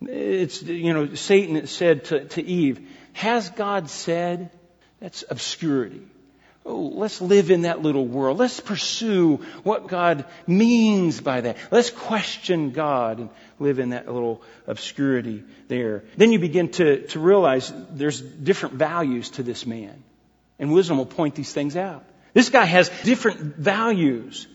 It's, 0.02 0.62
you 0.62 0.93
know, 0.93 1.15
Satan 1.15 1.65
said 1.67 2.06
to, 2.06 2.26
to 2.26 2.43
Eve, 2.43 2.86
has 3.13 3.49
God 3.52 3.89
said? 3.89 4.49
That's 4.99 5.23
obscurity. 5.30 6.02
Oh, 6.65 6.91
let's 6.95 7.19
live 7.19 7.52
in 7.52 7.63
that 7.63 7.82
little 7.82 8.06
world. 8.06 8.38
Let's 8.38 8.62
pursue 8.62 9.38
what 9.63 9.88
God 9.88 10.23
means 10.47 11.19
by 11.19 11.41
that. 11.41 11.58
Let's 11.71 11.89
question 11.89 12.71
God 12.71 13.19
and 13.19 13.30
live 13.60 13.80
in 13.80 13.89
that 13.89 14.12
little 14.12 14.41
obscurity 14.65 15.43
there. 15.67 16.06
Then 16.15 16.32
you 16.32 16.39
begin 16.39 16.69
to, 16.71 17.06
to 17.08 17.19
realize 17.19 17.73
there's 17.89 18.21
different 18.21 18.76
values 18.76 19.32
to 19.32 19.43
this 19.43 19.65
man. 19.65 20.04
And 20.58 20.71
wisdom 20.71 20.97
will 20.97 21.06
point 21.06 21.36
these 21.36 21.52
things 21.52 21.76
out. 21.76 22.06
This 22.34 22.49
guy 22.49 22.63
has 22.63 22.89
different 23.04 23.58
values. 23.58 24.47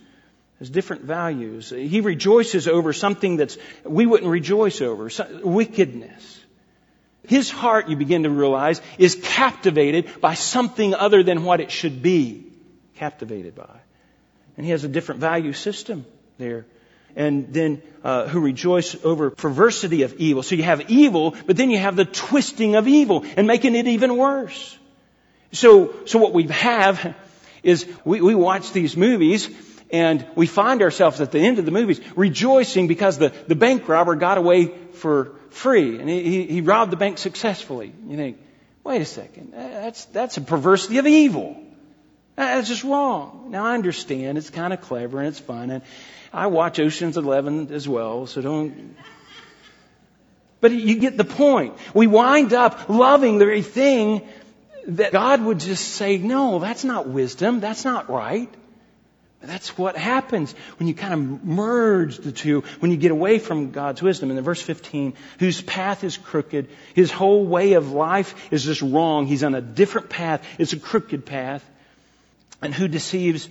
Has 0.61 0.71
different 0.71 1.03
values. 1.03 1.71
He 1.71 2.01
rejoices 2.01 2.67
over 2.69 2.95
something 2.95 3.37
that's 3.37 3.59
we 3.85 4.07
wouldn't 4.07 4.31
rejoice 4.31 4.81
over. 4.81 5.11
Wickedness. 5.43 6.38
His 7.29 7.51
heart, 7.51 7.91
you 7.91 7.97
begin 7.97 8.23
to 8.23 8.31
realize, 8.31 8.81
is 8.97 9.15
captivated 9.15 10.19
by 10.19 10.33
something 10.33 10.95
other 10.95 11.23
than 11.23 11.45
what 11.45 11.61
it 11.61 11.71
should 11.71 12.03
be 12.03 12.47
captivated 12.97 13.55
by. 13.55 13.81
And 14.57 14.65
he 14.65 14.73
has 14.73 14.83
a 14.83 14.89
different 14.89 15.21
value 15.21 15.53
system 15.53 16.07
there. 16.39 16.65
And 17.15 17.53
then, 17.53 17.83
uh, 18.03 18.29
who 18.29 18.41
rejoice 18.41 18.97
over 19.05 19.29
perversity 19.29 20.05
of 20.05 20.15
evil. 20.15 20.43
So 20.43 20.55
you 20.55 20.63
have 20.63 20.91
evil, 20.91 21.37
but 21.47 21.59
then 21.59 21.71
you 21.71 21.77
have 21.77 21.97
the 21.97 22.07
twisting 22.07 22.77
of 22.77 22.89
evil 22.89 23.27
and 23.37 23.47
making 23.47 23.75
it 23.75 23.87
even 23.87 24.17
worse. 24.17 24.79
So, 25.53 25.95
so 26.07 26.19
what 26.19 26.33
we 26.33 26.45
have 26.45 27.15
is 27.63 27.87
we, 28.07 28.23
we 28.23 28.35
watch 28.35 28.73
these 28.73 28.97
movies 28.97 29.51
and 29.91 30.27
we 30.35 30.47
find 30.47 30.81
ourselves 30.81 31.21
at 31.21 31.31
the 31.33 31.41
end 31.41 31.59
of 31.59 31.67
the 31.67 31.73
movies 31.73 32.01
rejoicing 32.17 32.89
because 32.89 33.19
the, 33.19 33.35
the 33.49 33.55
bank 33.55 33.87
robber 33.87 34.15
got 34.15 34.39
away 34.39 34.73
for 34.93 35.38
free 35.51 35.99
and 35.99 36.09
he, 36.09 36.45
he 36.45 36.61
robbed 36.61 36.93
the 36.93 36.97
bank 36.97 37.19
successfully. 37.19 37.93
You 38.07 38.17
think, 38.17 38.39
wait 38.85 39.03
a 39.03 39.05
second, 39.05 39.53
that's, 39.53 40.05
that's 40.07 40.37
a 40.37 40.41
perversity 40.41 40.99
of 40.99 41.07
evil. 41.07 41.63
That's 42.37 42.69
just 42.69 42.85
wrong. 42.85 43.49
Now 43.51 43.67
I 43.67 43.75
understand 43.75 44.39
it's 44.39 44.51
kind 44.51 44.73
of 44.73 44.81
clever 44.81 45.19
and 45.19 45.29
it's 45.29 45.41
fun 45.41 45.71
and 45.71 45.83
I 46.33 46.49
watch 46.49 46.79
Ocean's 46.79 47.17
Eleven 47.17 47.73
as 47.73 47.89
well, 47.89 48.27
so 48.27 48.43
don't. 48.43 48.97
But 50.61 50.73
you 50.73 50.99
get 50.99 51.17
the 51.17 51.25
point. 51.25 51.75
We 51.95 52.07
wind 52.07 52.53
up 52.53 52.89
loving 52.89 53.39
the 53.39 53.45
very 53.45 53.63
thing 53.63 54.29
that 54.89 55.13
God 55.13 55.43
would 55.43 55.61
just 55.61 55.87
say, 55.93 56.19
no, 56.19 56.59
that's 56.59 56.85
not 56.85 57.09
wisdom. 57.09 57.61
That's 57.61 57.85
not 57.85 58.11
right. 58.11 58.53
That's 59.41 59.79
what 59.79 59.97
happens 59.97 60.53
when 60.79 60.89
you 60.89 60.95
kind 60.95 61.15
of 61.15 61.45
merge 61.45 62.19
the 62.19 62.33
two, 62.33 62.63
when 62.81 62.91
you 62.91 62.97
get 62.97 63.13
away 63.13 63.39
from 63.39 63.71
God's 63.71 64.03
wisdom. 64.03 64.31
And 64.31 64.39
in 64.39 64.45
verse 64.45 64.61
15, 64.61 65.15
whose 65.39 65.61
path 65.63 66.03
is 66.03 66.17
crooked, 66.17 66.69
his 66.95 67.13
whole 67.13 67.45
way 67.45 67.75
of 67.75 67.93
life 67.93 68.53
is 68.53 68.65
just 68.65 68.83
wrong. 68.83 69.27
He's 69.27 69.45
on 69.45 69.55
a 69.55 69.61
different 69.61 70.11
path. 70.11 70.45
It's 70.59 70.73
a 70.73 70.79
crooked 70.79 71.25
path. 71.25 71.65
And 72.61 72.75
who 72.75 72.89
deceives 72.89 73.49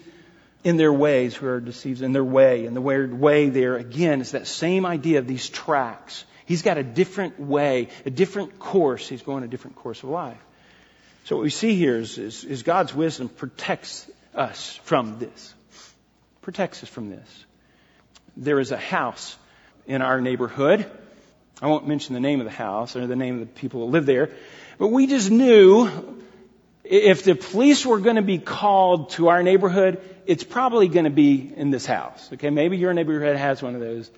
in 0.65 0.75
their 0.75 0.91
ways, 0.91 1.33
who 1.33 1.47
are 1.47 1.61
deceived 1.61 2.01
in 2.01 2.11
their 2.11 2.23
way. 2.23 2.65
And 2.65 2.75
the 2.75 2.81
word 2.81 3.17
way 3.17 3.49
there, 3.49 3.77
again, 3.77 4.19
is 4.19 4.31
that 4.31 4.45
same 4.45 4.85
idea 4.85 5.19
of 5.19 5.27
these 5.27 5.49
tracks. 5.49 6.25
He's 6.45 6.63
got 6.63 6.77
a 6.77 6.83
different 6.83 7.39
way, 7.39 7.87
a 8.05 8.09
different 8.09 8.59
course. 8.59 9.07
He's 9.07 9.21
going 9.21 9.45
a 9.45 9.47
different 9.47 9.77
course 9.77 10.03
of 10.03 10.09
life. 10.09 10.37
So 11.23 11.37
what 11.37 11.43
we 11.43 11.49
see 11.49 11.75
here 11.75 11.97
is, 11.97 12.17
is, 12.17 12.43
is 12.43 12.63
God's 12.63 12.93
wisdom 12.93 13.29
protects 13.29 14.09
us 14.35 14.79
from 14.83 15.19
this 15.19 15.53
protects 16.47 16.81
us 16.81 16.87
from 16.87 17.09
this. 17.09 17.45
There 18.37 18.57
is 18.61 18.71
a 18.71 18.77
house 18.77 19.35
in 19.85 20.01
our 20.01 20.21
neighborhood. 20.21 20.89
I 21.61 21.67
won't 21.67 21.89
mention 21.89 22.13
the 22.13 22.21
name 22.21 22.39
of 22.39 22.45
the 22.45 22.51
house 22.67 22.95
or 22.95 23.05
the 23.05 23.17
name 23.17 23.41
of 23.41 23.41
the 23.41 23.59
people 23.59 23.85
who 23.85 23.91
live 23.91 24.05
there, 24.05 24.29
but 24.79 24.87
we 24.87 25.07
just 25.07 25.29
knew 25.29 25.89
If 26.89 27.23
the 27.25 27.35
police 27.35 27.85
were 27.85 27.99
going 27.99 28.15
to 28.15 28.21
be 28.21 28.37
called 28.37 29.09
to 29.11 29.27
our 29.27 29.43
neighborhood, 29.43 29.99
it's 30.25 30.45
probably 30.45 30.87
going 30.87 31.03
to 31.03 31.09
be 31.11 31.51
in 31.53 31.69
this 31.69 31.85
house. 31.85 32.29
Okay, 32.31 32.49
maybe 32.49 32.77
your 32.77 32.93
neighborhood 32.93 33.35
has 33.35 33.61
one 33.61 33.75
of 33.75 33.81
those. 33.81 34.09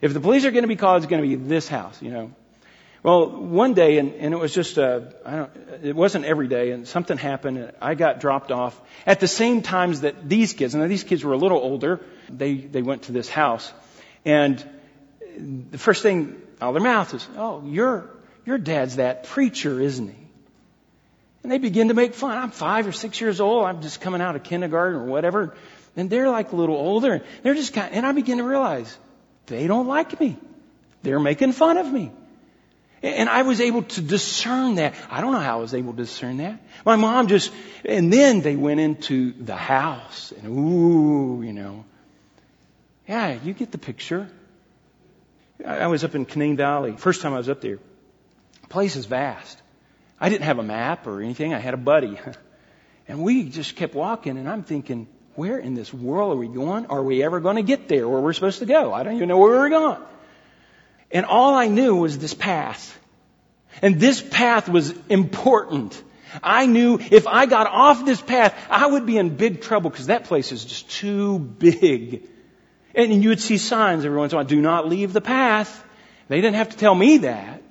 If 0.00 0.14
the 0.14 0.20
police 0.20 0.46
are 0.46 0.50
going 0.50 0.64
to 0.64 0.68
be 0.68 0.76
called, 0.76 1.02
it's 1.02 1.10
going 1.10 1.20
to 1.20 1.28
be 1.28 1.34
this 1.34 1.68
house, 1.68 2.00
you 2.00 2.10
know. 2.10 2.32
Well, 3.06 3.30
one 3.30 3.74
day, 3.74 3.98
and, 3.98 4.14
and 4.14 4.34
it 4.34 4.36
was 4.36 4.52
just 4.52 4.78
a, 4.78 5.14
I 5.24 5.36
don't, 5.36 5.50
it 5.84 5.94
wasn't 5.94 6.24
every 6.24 6.48
day, 6.48 6.72
and 6.72 6.88
something 6.88 7.16
happened, 7.16 7.56
and 7.56 7.72
I 7.80 7.94
got 7.94 8.18
dropped 8.18 8.50
off 8.50 8.76
at 9.06 9.20
the 9.20 9.28
same 9.28 9.62
times 9.62 10.00
that 10.00 10.28
these 10.28 10.54
kids, 10.54 10.74
and 10.74 10.90
these 10.90 11.04
kids 11.04 11.22
were 11.22 11.32
a 11.32 11.36
little 11.36 11.58
older, 11.58 12.00
they, 12.28 12.54
they 12.56 12.82
went 12.82 13.02
to 13.02 13.12
this 13.12 13.28
house. 13.28 13.72
And 14.24 14.58
the 15.70 15.78
first 15.78 16.02
thing 16.02 16.42
out 16.60 16.70
of 16.70 16.74
their 16.74 16.82
mouth 16.82 17.14
is, 17.14 17.24
oh, 17.36 17.62
your, 17.64 18.10
your 18.44 18.58
dad's 18.58 18.96
that 18.96 19.22
preacher, 19.22 19.80
isn't 19.80 20.08
he? 20.08 20.26
And 21.44 21.52
they 21.52 21.58
begin 21.58 21.86
to 21.86 21.94
make 21.94 22.12
fun. 22.12 22.36
I'm 22.36 22.50
five 22.50 22.88
or 22.88 22.92
six 22.92 23.20
years 23.20 23.40
old. 23.40 23.66
I'm 23.66 23.82
just 23.82 24.00
coming 24.00 24.20
out 24.20 24.34
of 24.34 24.42
kindergarten 24.42 24.98
or 24.98 25.04
whatever. 25.04 25.54
And 25.94 26.10
they're 26.10 26.28
like 26.28 26.50
a 26.50 26.56
little 26.56 26.74
older. 26.74 27.12
And 27.12 27.24
they're 27.44 27.54
just 27.54 27.72
kind 27.72 27.94
and 27.94 28.04
I 28.04 28.10
begin 28.10 28.38
to 28.38 28.44
realize 28.44 28.98
they 29.46 29.68
don't 29.68 29.86
like 29.86 30.18
me. 30.18 30.36
They're 31.04 31.20
making 31.20 31.52
fun 31.52 31.76
of 31.76 31.86
me. 31.86 32.10
And 33.06 33.28
I 33.28 33.42
was 33.42 33.60
able 33.60 33.82
to 33.82 34.00
discern 34.00 34.76
that. 34.76 34.94
I 35.10 35.20
don't 35.20 35.32
know 35.32 35.38
how 35.40 35.58
I 35.58 35.60
was 35.60 35.74
able 35.74 35.92
to 35.92 35.98
discern 35.98 36.38
that. 36.38 36.60
My 36.84 36.96
mom 36.96 37.28
just, 37.28 37.52
and 37.84 38.12
then 38.12 38.40
they 38.40 38.56
went 38.56 38.80
into 38.80 39.32
the 39.32 39.54
house 39.54 40.32
and 40.32 40.46
ooh, 40.48 41.42
you 41.42 41.52
know. 41.52 41.84
Yeah, 43.08 43.38
you 43.44 43.52
get 43.52 43.70
the 43.70 43.78
picture. 43.78 44.28
I 45.64 45.86
was 45.86 46.02
up 46.02 46.14
in 46.14 46.24
Canaan 46.24 46.56
Valley. 46.56 46.96
First 46.96 47.22
time 47.22 47.32
I 47.32 47.38
was 47.38 47.48
up 47.48 47.60
there. 47.60 47.78
The 48.62 48.68
place 48.68 48.96
is 48.96 49.06
vast. 49.06 49.62
I 50.20 50.28
didn't 50.28 50.44
have 50.44 50.58
a 50.58 50.64
map 50.64 51.06
or 51.06 51.22
anything. 51.22 51.54
I 51.54 51.58
had 51.58 51.74
a 51.74 51.78
buddy. 51.78 52.18
And 53.08 53.22
we 53.22 53.48
just 53.48 53.76
kept 53.76 53.94
walking 53.94 54.36
and 54.36 54.48
I'm 54.48 54.64
thinking, 54.64 55.06
where 55.36 55.58
in 55.58 55.74
this 55.74 55.94
world 55.94 56.32
are 56.32 56.40
we 56.40 56.48
going? 56.48 56.86
Are 56.86 57.02
we 57.02 57.22
ever 57.22 57.38
going 57.38 57.54
to 57.54 57.62
get 57.62 57.86
there 57.86 58.08
where 58.08 58.20
we're 58.20 58.32
supposed 58.32 58.58
to 58.58 58.66
go? 58.66 58.92
I 58.92 59.04
don't 59.04 59.14
even 59.14 59.28
know 59.28 59.38
where 59.38 59.52
we're 59.52 59.68
going. 59.68 60.00
And 61.16 61.24
all 61.24 61.54
I 61.54 61.68
knew 61.68 61.96
was 61.96 62.18
this 62.18 62.34
path. 62.34 62.94
And 63.80 63.98
this 63.98 64.20
path 64.20 64.68
was 64.68 64.92
important. 65.08 66.02
I 66.42 66.66
knew 66.66 66.98
if 66.98 67.26
I 67.26 67.46
got 67.46 67.66
off 67.66 68.04
this 68.04 68.20
path, 68.20 68.54
I 68.68 68.86
would 68.86 69.06
be 69.06 69.16
in 69.16 69.34
big 69.34 69.62
trouble 69.62 69.88
because 69.88 70.08
that 70.08 70.24
place 70.24 70.52
is 70.52 70.62
just 70.62 70.90
too 70.90 71.38
big. 71.38 72.28
And 72.94 73.22
you 73.22 73.30
would 73.30 73.40
see 73.40 73.56
signs 73.56 74.04
every 74.04 74.18
once 74.18 74.32
in 74.32 74.36
a 74.36 74.40
while, 74.40 74.46
do 74.46 74.60
not 74.60 74.88
leave 74.90 75.14
the 75.14 75.22
path. 75.22 75.82
They 76.28 76.36
didn't 76.36 76.56
have 76.56 76.68
to 76.68 76.76
tell 76.76 76.94
me 76.94 77.16
that. 77.18 77.62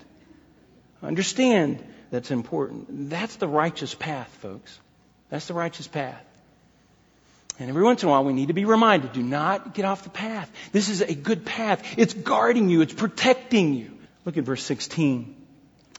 Understand 1.03 1.83
that's 2.09 2.31
important. 2.31 3.11
That's 3.11 3.35
the 3.35 3.47
righteous 3.47 3.93
path, 3.93 4.35
folks. 4.41 4.79
That's 5.29 5.45
the 5.45 5.53
righteous 5.53 5.87
path. 5.87 6.25
And 7.57 7.69
every 7.69 7.83
once 7.83 8.03
in 8.03 8.09
a 8.09 8.11
while 8.11 8.23
we 8.23 8.33
need 8.33 8.49
to 8.49 8.53
be 8.53 8.65
reminded, 8.65 9.13
do 9.13 9.23
not 9.23 9.73
get 9.73 9.85
off 9.85 10.03
the 10.03 10.09
path. 10.09 10.51
This 10.71 10.89
is 10.89 11.01
a 11.01 11.15
good 11.15 11.45
path. 11.45 11.83
It's 11.97 12.13
guarding 12.13 12.69
you. 12.69 12.81
It's 12.81 12.93
protecting 12.93 13.73
you. 13.73 13.91
Look 14.25 14.37
at 14.37 14.43
verse 14.43 14.63
16. 14.63 15.35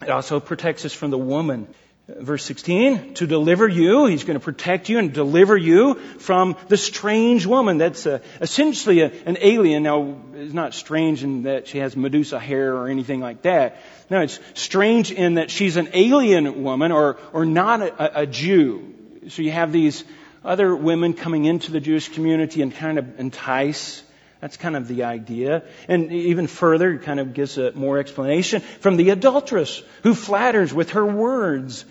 It 0.02 0.10
also 0.10 0.40
protects 0.40 0.84
us 0.84 0.92
from 0.92 1.10
the 1.10 1.18
woman. 1.18 1.68
Verse 2.08 2.44
16, 2.44 3.14
to 3.14 3.26
deliver 3.26 3.66
you, 3.66 4.06
he's 4.06 4.22
going 4.22 4.38
to 4.38 4.44
protect 4.44 4.88
you 4.88 5.00
and 5.00 5.12
deliver 5.12 5.56
you 5.56 5.94
from 6.18 6.56
the 6.68 6.76
strange 6.76 7.46
woman. 7.46 7.78
That's 7.78 8.06
uh, 8.06 8.20
essentially 8.40 9.00
a, 9.00 9.10
an 9.24 9.38
alien. 9.40 9.82
Now, 9.82 10.16
it's 10.34 10.54
not 10.54 10.72
strange 10.72 11.24
in 11.24 11.42
that 11.44 11.66
she 11.66 11.78
has 11.78 11.96
Medusa 11.96 12.38
hair 12.38 12.76
or 12.76 12.86
anything 12.86 13.20
like 13.20 13.42
that. 13.42 13.82
No, 14.08 14.20
it's 14.20 14.38
strange 14.54 15.10
in 15.10 15.34
that 15.34 15.50
she's 15.50 15.76
an 15.76 15.88
alien 15.94 16.62
woman 16.62 16.92
or, 16.92 17.18
or 17.32 17.44
not 17.44 17.82
a, 17.82 18.20
a 18.20 18.26
Jew. 18.26 18.94
So 19.26 19.42
you 19.42 19.50
have 19.50 19.72
these 19.72 20.04
other 20.46 20.74
women 20.74 21.12
coming 21.12 21.44
into 21.44 21.72
the 21.72 21.80
Jewish 21.80 22.08
community 22.08 22.62
and 22.62 22.74
kind 22.74 22.98
of 22.98 23.20
entice 23.20 24.02
that's 24.40 24.56
kind 24.56 24.76
of 24.76 24.86
the 24.86 25.04
idea. 25.04 25.62
And 25.88 26.12
even 26.12 26.46
further, 26.46 26.92
it 26.92 27.02
kind 27.02 27.20
of 27.20 27.32
gives 27.32 27.56
a 27.58 27.72
more 27.72 27.98
explanation 27.98 28.60
from 28.60 28.96
the 28.96 29.10
adulteress 29.10 29.82
who 30.02 30.14
flatters 30.14 30.74
with 30.74 30.90
her 30.90 31.06
words 31.06 31.84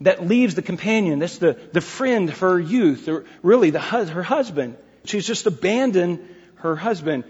that 0.00 0.26
leaves 0.26 0.54
the 0.54 0.62
companion. 0.62 1.18
That's 1.18 1.38
the, 1.38 1.58
the 1.72 1.80
friend 1.80 2.30
of 2.30 2.38
her 2.40 2.58
youth, 2.58 3.08
or 3.08 3.24
really 3.42 3.70
the, 3.70 3.80
her 3.80 4.22
husband. 4.22 4.76
She's 5.04 5.26
just 5.26 5.46
abandoned 5.46 6.26
her 6.56 6.74
husband. 6.74 7.24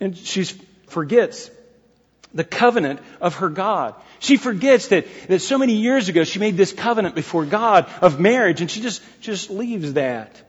And 0.00 0.16
she 0.16 0.44
forgets 0.86 1.50
the 2.34 2.44
covenant 2.44 3.00
of 3.20 3.36
her 3.36 3.48
God. 3.48 3.94
She 4.18 4.36
forgets 4.36 4.88
that, 4.88 5.06
that 5.28 5.40
so 5.40 5.58
many 5.58 5.74
years 5.74 6.08
ago 6.08 6.24
she 6.24 6.38
made 6.38 6.56
this 6.56 6.72
covenant 6.72 7.14
before 7.14 7.44
God 7.44 7.86
of 8.02 8.20
marriage 8.20 8.60
and 8.60 8.70
she 8.70 8.80
just, 8.80 9.02
just 9.20 9.50
leaves 9.50 9.94
that 9.94 10.42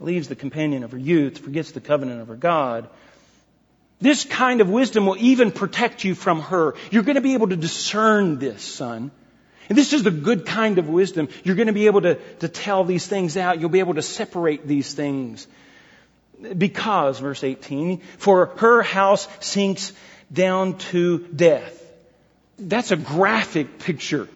leaves 0.00 0.28
the 0.28 0.36
companion 0.36 0.82
of 0.84 0.92
her 0.92 0.98
youth, 0.98 1.38
forgets 1.38 1.72
the 1.72 1.80
covenant 1.80 2.20
of 2.20 2.28
her 2.28 2.36
God. 2.36 2.88
This 4.00 4.24
kind 4.24 4.60
of 4.60 4.68
wisdom 4.68 5.06
will 5.06 5.16
even 5.18 5.50
protect 5.50 6.04
you 6.04 6.14
from 6.14 6.40
her. 6.42 6.74
You're 6.90 7.02
going 7.02 7.14
to 7.14 7.22
be 7.22 7.34
able 7.34 7.48
to 7.48 7.56
discern 7.56 8.38
this, 8.38 8.62
son. 8.62 9.10
And 9.68 9.76
this 9.76 9.92
is 9.92 10.02
the 10.02 10.10
good 10.10 10.46
kind 10.46 10.78
of 10.78 10.88
wisdom. 10.88 11.28
You're 11.44 11.56
going 11.56 11.66
to 11.66 11.72
be 11.72 11.86
able 11.86 12.02
to, 12.02 12.16
to 12.40 12.48
tell 12.48 12.84
these 12.84 13.06
things 13.06 13.36
out. 13.36 13.58
You'll 13.58 13.70
be 13.70 13.80
able 13.80 13.94
to 13.94 14.02
separate 14.02 14.66
these 14.66 14.92
things. 14.92 15.46
Because, 16.56 17.18
verse 17.18 17.42
18, 17.42 18.00
for 18.18 18.46
her 18.58 18.82
house 18.82 19.26
sinks 19.40 19.94
down 20.32 20.78
to 20.78 21.18
death. 21.18 21.82
That's 22.58 22.90
a 22.90 22.96
graphic 22.96 23.78
picture. 23.78 24.28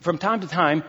From 0.00 0.18
time 0.18 0.40
to 0.40 0.46
time, 0.46 0.84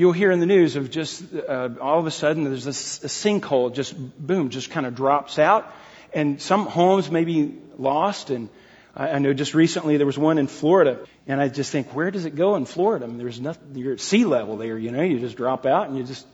you'll 0.00 0.12
hear 0.12 0.30
in 0.30 0.40
the 0.40 0.46
news 0.46 0.76
of 0.76 0.90
just 0.90 1.22
uh, 1.34 1.68
all 1.80 1.98
of 1.98 2.06
a 2.06 2.10
sudden 2.10 2.44
there's 2.44 2.64
this, 2.64 3.04
a 3.04 3.08
sinkhole 3.08 3.74
just 3.74 3.94
boom 3.94 4.48
just 4.48 4.70
kind 4.70 4.86
of 4.86 4.94
drops 4.94 5.38
out 5.38 5.70
and 6.14 6.40
some 6.40 6.64
homes 6.66 7.10
may 7.10 7.24
be 7.24 7.54
lost 7.76 8.30
and 8.30 8.48
I, 8.96 9.10
I 9.10 9.18
know 9.18 9.34
just 9.34 9.52
recently 9.52 9.98
there 9.98 10.06
was 10.06 10.16
one 10.16 10.38
in 10.38 10.46
Florida 10.46 11.00
and 11.26 11.38
I 11.38 11.48
just 11.48 11.70
think 11.70 11.94
where 11.94 12.10
does 12.10 12.24
it 12.24 12.34
go 12.34 12.56
in 12.56 12.64
Florida 12.64 13.04
I 13.04 13.08
mean, 13.08 13.18
there's 13.18 13.40
nothing 13.40 13.74
you're 13.74 13.92
at 13.92 14.00
sea 14.00 14.24
level 14.24 14.56
there 14.56 14.78
you 14.78 14.90
know 14.90 15.02
you 15.02 15.20
just 15.20 15.36
drop 15.36 15.66
out 15.66 15.88
and 15.88 15.98
you 15.98 16.04
just 16.04 16.26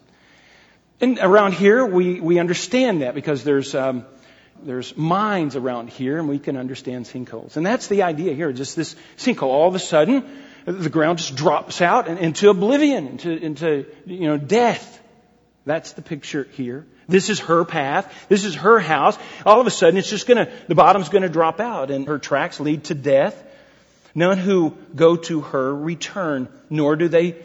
and 1.00 1.18
around 1.20 1.54
here 1.54 1.84
we 1.84 2.20
we 2.20 2.38
understand 2.38 3.02
that 3.02 3.16
because 3.16 3.42
there's 3.42 3.74
um, 3.74 4.06
there's 4.62 4.96
mines 4.96 5.56
around 5.56 5.90
here 5.90 6.18
and 6.18 6.28
we 6.28 6.38
can 6.38 6.56
understand 6.56 7.06
sinkholes 7.06 7.56
and 7.56 7.64
that's 7.64 7.86
the 7.88 8.02
idea 8.02 8.34
here 8.34 8.52
just 8.52 8.76
this 8.76 8.96
sinkhole 9.16 9.48
all 9.48 9.68
of 9.68 9.74
a 9.74 9.78
sudden 9.78 10.24
the 10.66 10.90
ground 10.90 11.18
just 11.18 11.36
drops 11.36 11.80
out 11.80 12.08
into 12.08 12.50
oblivion, 12.50 13.06
into, 13.06 13.30
into, 13.30 13.86
you 14.04 14.26
know, 14.26 14.36
death. 14.36 15.00
That's 15.64 15.92
the 15.92 16.02
picture 16.02 16.48
here. 16.52 16.86
This 17.08 17.30
is 17.30 17.38
her 17.40 17.64
path. 17.64 18.12
This 18.28 18.44
is 18.44 18.56
her 18.56 18.80
house. 18.80 19.16
All 19.44 19.60
of 19.60 19.66
a 19.68 19.70
sudden, 19.70 19.96
it's 19.96 20.10
just 20.10 20.26
gonna, 20.26 20.50
the 20.66 20.74
bottom's 20.74 21.08
gonna 21.08 21.28
drop 21.28 21.60
out 21.60 21.92
and 21.92 22.08
her 22.08 22.18
tracks 22.18 22.58
lead 22.58 22.84
to 22.84 22.94
death. 22.94 23.40
None 24.12 24.38
who 24.38 24.76
go 24.94 25.16
to 25.16 25.40
her 25.42 25.74
return, 25.74 26.48
nor 26.68 26.96
do 26.96 27.06
they 27.06 27.36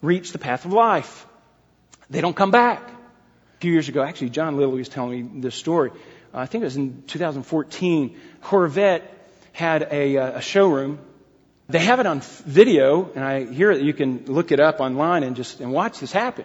reach 0.00 0.30
the 0.30 0.38
path 0.38 0.64
of 0.64 0.72
life. 0.72 1.26
They 2.10 2.20
don't 2.20 2.36
come 2.36 2.52
back. 2.52 2.88
A 2.88 3.60
few 3.60 3.72
years 3.72 3.88
ago, 3.88 4.02
actually, 4.02 4.30
John 4.30 4.56
Lilly 4.56 4.78
was 4.78 4.88
telling 4.88 5.34
me 5.34 5.40
this 5.40 5.54
story. 5.54 5.90
I 6.34 6.46
think 6.46 6.62
it 6.62 6.66
was 6.66 6.76
in 6.76 7.02
2014. 7.06 8.18
Corvette 8.42 9.02
had 9.52 9.88
a, 9.90 10.16
uh, 10.16 10.38
a 10.38 10.40
showroom 10.40 10.98
they 11.72 11.78
have 11.78 12.00
it 12.00 12.06
on 12.06 12.20
video, 12.20 13.10
and 13.14 13.24
I 13.24 13.44
hear 13.44 13.74
that 13.74 13.82
you 13.82 13.94
can 13.94 14.26
look 14.26 14.52
it 14.52 14.60
up 14.60 14.80
online 14.80 15.22
and 15.22 15.36
just 15.36 15.60
and 15.60 15.72
watch 15.72 16.00
this 16.00 16.12
happen. 16.12 16.44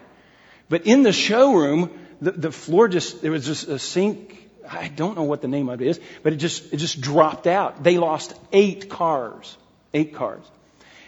But 0.69 0.85
in 0.85 1.03
the 1.03 1.11
showroom, 1.11 1.91
the, 2.21 2.31
the 2.31 2.51
floor 2.51 2.87
just 2.87 3.21
there 3.21 3.31
was 3.31 3.45
just 3.45 3.67
a 3.67 3.77
sink. 3.77 4.49
I 4.69 4.87
don't 4.87 5.15
know 5.15 5.23
what 5.23 5.41
the 5.41 5.47
name 5.47 5.69
of 5.69 5.81
it 5.81 5.87
is, 5.87 5.99
but 6.23 6.33
it 6.33 6.37
just 6.37 6.73
it 6.73 6.77
just 6.77 7.01
dropped 7.01 7.47
out. 7.47 7.83
They 7.83 7.97
lost 7.97 8.33
eight 8.53 8.89
cars, 8.89 9.57
eight 9.93 10.13
cars. 10.15 10.43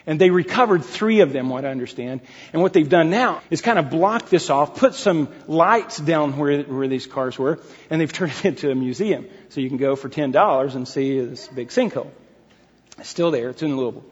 And 0.09 0.19
they 0.19 0.31
recovered 0.31 0.83
three 0.83 1.19
of 1.19 1.33
them, 1.33 1.49
what 1.49 1.65
I 1.65 1.69
understand. 1.69 2.21
And 2.51 2.63
what 2.63 2.73
they've 2.73 2.89
done 2.89 3.11
now 3.11 3.43
is 3.51 3.61
kind 3.61 3.77
of 3.77 3.91
block 3.91 4.27
this 4.29 4.49
off, 4.49 4.75
put 4.75 4.95
some 4.95 5.29
lights 5.45 5.99
down 5.99 6.35
where, 6.35 6.63
where 6.63 6.87
these 6.87 7.05
cars 7.05 7.37
were, 7.37 7.59
and 7.91 8.01
they've 8.01 8.11
turned 8.19 8.31
it 8.31 8.45
into 8.45 8.71
a 8.71 8.75
museum. 8.75 9.27
So 9.49 9.61
you 9.61 9.69
can 9.69 9.77
go 9.77 9.95
for 9.95 10.09
$10 10.09 10.75
and 10.75 10.87
see 10.87 11.19
this 11.19 11.47
big 11.49 11.67
sinkhole. 11.67 12.09
It's 12.97 13.07
still 13.07 13.29
there. 13.29 13.49
It's 13.49 13.61
in 13.61 13.77
Louisville. 13.77 14.03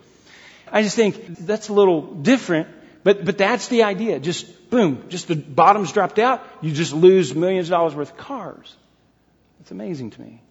I 0.72 0.84
just 0.84 0.96
think 0.96 1.36
that's 1.40 1.70
a 1.70 1.74
little 1.74 2.02
different, 2.02 2.68
but, 3.04 3.26
but 3.26 3.40
that's 3.40 3.68
the 3.68 3.82
idea. 3.82 4.20
Just 4.20 4.70
boom, 4.70 5.06
just 5.10 5.28
the 5.28 5.36
bottoms 5.36 5.92
dropped 5.94 6.20
out. 6.20 6.46
You 6.62 6.74
just 6.74 6.94
lose 6.94 7.34
millions 7.34 7.70
of 7.70 7.72
dollars 7.72 7.96
worth 7.96 8.12
of 8.12 8.18
cars. 8.18 8.76
It's 9.62 9.72
amazing 9.72 10.12
to 10.12 10.22
me. 10.22 10.44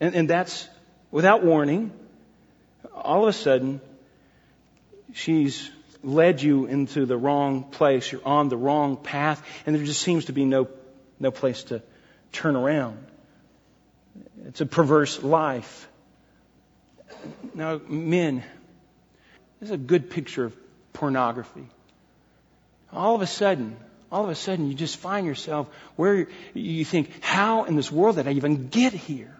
And, 0.00 0.14
and 0.14 0.30
that's 0.30 0.68
without 1.10 1.42
warning. 1.42 1.90
All 2.94 3.24
of 3.24 3.28
a 3.28 3.32
sudden, 3.32 3.80
she's 5.12 5.70
led 6.02 6.42
you 6.42 6.66
into 6.66 7.06
the 7.06 7.16
wrong 7.16 7.64
place. 7.64 8.10
You're 8.10 8.26
on 8.26 8.48
the 8.48 8.56
wrong 8.56 8.96
path, 8.96 9.42
and 9.66 9.74
there 9.74 9.84
just 9.84 10.02
seems 10.02 10.26
to 10.26 10.32
be 10.32 10.44
no, 10.44 10.68
no 11.20 11.30
place 11.30 11.64
to 11.64 11.82
turn 12.32 12.56
around. 12.56 12.98
It's 14.46 14.60
a 14.60 14.66
perverse 14.66 15.22
life. 15.22 15.88
Now, 17.54 17.80
men, 17.86 18.42
this 19.60 19.68
is 19.68 19.74
a 19.74 19.78
good 19.78 20.10
picture 20.10 20.44
of 20.44 20.56
pornography. 20.92 21.66
all 22.92 23.14
of 23.14 23.22
a 23.22 23.26
sudden, 23.26 23.76
all 24.10 24.24
of 24.24 24.30
a 24.30 24.34
sudden 24.34 24.68
you 24.68 24.74
just 24.74 24.96
find 24.96 25.26
yourself 25.26 25.68
where 25.96 26.26
you 26.52 26.84
think, 26.84 27.10
how 27.22 27.64
in 27.64 27.76
this 27.76 27.90
world 27.90 28.16
did 28.16 28.28
I 28.28 28.32
even 28.32 28.68
get 28.68 28.92
here? 28.92 29.34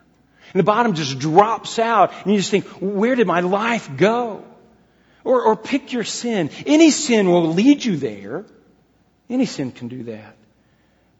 And 0.52 0.60
the 0.60 0.64
bottom 0.64 0.94
just 0.94 1.18
drops 1.18 1.78
out 1.78 2.12
and 2.22 2.32
you 2.32 2.38
just 2.38 2.50
think, 2.50 2.66
where 2.80 3.14
did 3.14 3.26
my 3.26 3.40
life 3.40 3.90
go? 3.96 4.44
Or, 5.24 5.42
or 5.42 5.56
pick 5.56 5.92
your 5.92 6.04
sin. 6.04 6.50
Any 6.66 6.90
sin 6.90 7.28
will 7.30 7.52
lead 7.52 7.84
you 7.84 7.96
there. 7.96 8.44
Any 9.28 9.46
sin 9.46 9.72
can 9.72 9.88
do 9.88 10.04
that. 10.04 10.36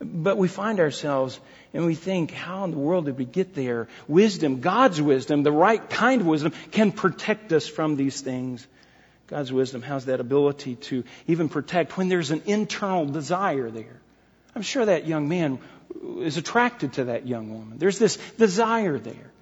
But 0.01 0.37
we 0.37 0.49
find 0.49 0.81
ourselves 0.81 1.39
and 1.73 1.87
we 1.87 1.95
think, 1.95 2.33
how 2.33 2.65
in 2.65 2.73
the 2.73 2.77
world 2.77 3.07
did 3.07 3.17
we 3.17 3.25
get 3.25 3.55
there? 3.55 3.89
Wisdom, 4.09 4.61
God's 4.61 5.01
wisdom, 5.01 5.43
the 5.43 5.53
right 5.53 5.89
kind 5.89 6.21
of 6.21 6.27
wisdom 6.27 6.53
can 6.73 6.93
protect 6.93 7.53
us 7.53 7.67
from 7.67 7.97
these 7.97 8.21
things. 8.21 8.67
God's 9.29 9.53
wisdom 9.53 9.83
has 9.83 10.07
that 10.07 10.21
ability 10.21 10.75
to 10.77 11.05
even 11.27 11.49
protect 11.49 11.97
when 11.97 12.09
there's 12.09 12.31
an 12.31 12.43
internal 12.47 13.07
desire 13.07 13.71
there. 13.71 14.01
I'm 14.55 14.63
sure 14.63 14.85
that 14.85 15.07
young 15.07 15.29
man 15.29 15.59
is 16.19 16.37
attracted 16.37 16.95
to 16.95 17.05
that 17.05 17.27
young 17.27 17.51
woman. 17.51 17.79
There's 17.79 17.99
this 17.99 18.17
desire 18.37 18.99
there. 18.99 19.33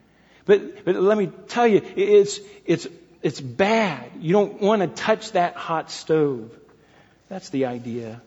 But, 0.45 0.85
but 0.85 0.95
let 0.97 1.19
me 1.19 1.31
tell 1.49 1.67
you, 1.67 1.83
it's, 1.97 2.39
it's, 2.65 2.87
it's 3.23 3.41
bad. 3.41 4.11
You 4.21 4.33
don't 4.33 4.61
want 4.61 4.83
to 4.83 4.89
touch 4.89 5.33
that 5.33 5.55
hot 5.55 5.91
stove. 5.91 6.51
That's 7.29 7.51
the 7.51 7.67
idea. 7.67 8.21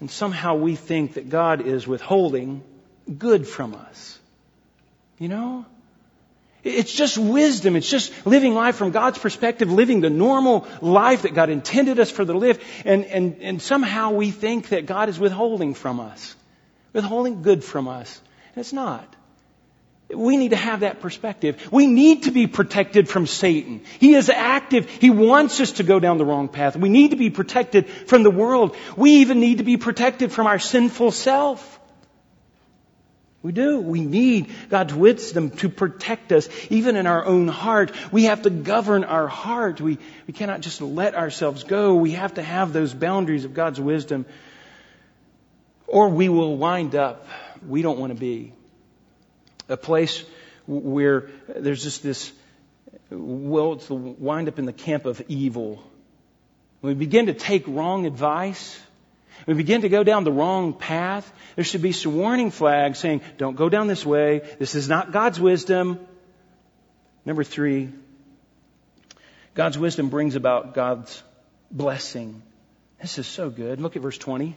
And 0.00 0.10
somehow 0.10 0.56
we 0.56 0.76
think 0.76 1.14
that 1.14 1.28
God 1.28 1.60
is 1.60 1.86
withholding 1.86 2.62
good 3.18 3.46
from 3.46 3.74
us. 3.74 4.18
You 5.18 5.28
know? 5.28 5.66
It's 6.62 6.92
just 6.92 7.16
wisdom. 7.16 7.76
It's 7.76 7.88
just 7.88 8.26
living 8.26 8.54
life 8.54 8.76
from 8.76 8.90
God's 8.90 9.18
perspective, 9.18 9.70
living 9.70 10.00
the 10.00 10.10
normal 10.10 10.66
life 10.82 11.22
that 11.22 11.34
God 11.34 11.48
intended 11.48 11.98
us 11.98 12.10
for 12.10 12.24
to 12.24 12.32
live. 12.34 12.62
And, 12.84 13.04
and, 13.06 13.36
and 13.40 13.62
somehow 13.62 14.10
we 14.10 14.30
think 14.30 14.70
that 14.70 14.86
God 14.86 15.08
is 15.08 15.18
withholding 15.18 15.74
from 15.74 16.00
us, 16.00 16.34
withholding 16.92 17.42
good 17.42 17.64
from 17.64 17.88
us. 17.88 18.20
And 18.54 18.60
it's 18.60 18.72
not. 18.72 19.14
We 20.14 20.36
need 20.36 20.50
to 20.50 20.56
have 20.56 20.80
that 20.80 21.00
perspective. 21.00 21.68
We 21.70 21.86
need 21.86 22.24
to 22.24 22.30
be 22.30 22.46
protected 22.46 23.08
from 23.08 23.26
Satan. 23.26 23.82
He 23.98 24.14
is 24.14 24.28
active. 24.28 24.88
He 24.88 25.10
wants 25.10 25.60
us 25.60 25.72
to 25.72 25.82
go 25.82 26.00
down 26.00 26.18
the 26.18 26.24
wrong 26.24 26.48
path. 26.48 26.76
We 26.76 26.88
need 26.88 27.10
to 27.10 27.16
be 27.16 27.30
protected 27.30 27.88
from 27.88 28.22
the 28.22 28.30
world. 28.30 28.76
We 28.96 29.16
even 29.16 29.40
need 29.40 29.58
to 29.58 29.64
be 29.64 29.76
protected 29.76 30.32
from 30.32 30.46
our 30.46 30.58
sinful 30.58 31.12
self. 31.12 31.78
We 33.42 33.52
do. 33.52 33.80
We 33.80 34.02
need 34.02 34.50
God's 34.68 34.92
wisdom 34.92 35.50
to 35.50 35.70
protect 35.70 36.30
us, 36.30 36.48
even 36.68 36.96
in 36.96 37.06
our 37.06 37.24
own 37.24 37.48
heart. 37.48 37.92
We 38.12 38.24
have 38.24 38.42
to 38.42 38.50
govern 38.50 39.04
our 39.04 39.28
heart. 39.28 39.80
We, 39.80 39.98
we 40.26 40.34
cannot 40.34 40.60
just 40.60 40.82
let 40.82 41.14
ourselves 41.14 41.64
go. 41.64 41.94
We 41.94 42.12
have 42.12 42.34
to 42.34 42.42
have 42.42 42.74
those 42.74 42.92
boundaries 42.92 43.46
of 43.46 43.54
God's 43.54 43.80
wisdom, 43.80 44.26
or 45.86 46.10
we 46.10 46.28
will 46.28 46.56
wind 46.56 46.94
up, 46.94 47.26
we 47.66 47.80
don't 47.80 47.98
want 47.98 48.12
to 48.12 48.18
be, 48.18 48.52
a 49.70 49.76
place 49.76 50.24
where 50.66 51.30
there's 51.48 51.82
just 51.82 52.02
this, 52.02 52.32
well, 53.10 53.74
it's 53.74 53.86
the 53.86 53.94
wind 53.94 54.48
up 54.48 54.58
in 54.58 54.66
the 54.66 54.72
camp 54.72 55.06
of 55.06 55.22
evil. 55.28 55.82
We 56.82 56.94
begin 56.94 57.26
to 57.26 57.34
take 57.34 57.66
wrong 57.66 58.06
advice, 58.06 58.80
we 59.46 59.54
begin 59.54 59.82
to 59.82 59.88
go 59.88 60.04
down 60.04 60.24
the 60.24 60.32
wrong 60.32 60.74
path, 60.74 61.30
there 61.56 61.64
should 61.64 61.82
be 61.82 61.92
some 61.92 62.16
warning 62.16 62.50
flags 62.50 62.98
saying, 62.98 63.22
don't 63.38 63.56
go 63.56 63.68
down 63.68 63.86
this 63.86 64.04
way. 64.04 64.42
This 64.58 64.74
is 64.74 64.88
not 64.88 65.12
God's 65.12 65.40
wisdom. 65.40 65.98
Number 67.24 67.44
three, 67.44 67.90
God's 69.54 69.78
wisdom 69.78 70.08
brings 70.08 70.36
about 70.36 70.74
God's 70.74 71.22
blessing. 71.70 72.42
This 73.00 73.18
is 73.18 73.26
so 73.26 73.50
good. 73.50 73.80
Look 73.80 73.96
at 73.96 74.02
verse 74.02 74.18
20. 74.18 74.56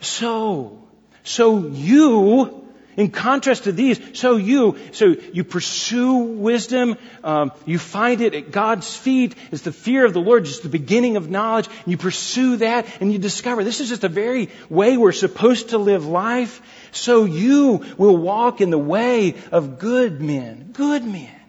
So, 0.00 0.82
so 1.22 1.66
you 1.66 2.59
in 3.00 3.10
contrast 3.10 3.64
to 3.64 3.72
these, 3.72 3.98
so 4.12 4.36
you, 4.36 4.76
so 4.92 5.16
you 5.32 5.42
pursue 5.42 6.16
wisdom, 6.16 6.98
um, 7.24 7.50
you 7.64 7.78
find 7.78 8.20
it 8.20 8.34
at 8.34 8.50
God's 8.50 8.94
feet. 8.94 9.34
It's 9.50 9.62
the 9.62 9.72
fear 9.72 10.04
of 10.04 10.12
the 10.12 10.20
Lord, 10.20 10.44
just 10.44 10.62
the 10.62 10.68
beginning 10.68 11.16
of 11.16 11.30
knowledge. 11.30 11.66
And 11.66 11.86
you 11.86 11.96
pursue 11.96 12.58
that, 12.58 12.86
and 13.00 13.10
you 13.10 13.18
discover 13.18 13.64
this 13.64 13.80
is 13.80 13.88
just 13.88 14.04
a 14.04 14.10
very 14.10 14.50
way 14.68 14.98
we're 14.98 15.12
supposed 15.12 15.70
to 15.70 15.78
live 15.78 16.04
life. 16.06 16.60
So 16.92 17.24
you 17.24 17.86
will 17.96 18.18
walk 18.18 18.60
in 18.60 18.68
the 18.68 18.78
way 18.78 19.36
of 19.50 19.78
good 19.78 20.20
men, 20.20 20.70
good 20.74 21.02
men. 21.02 21.40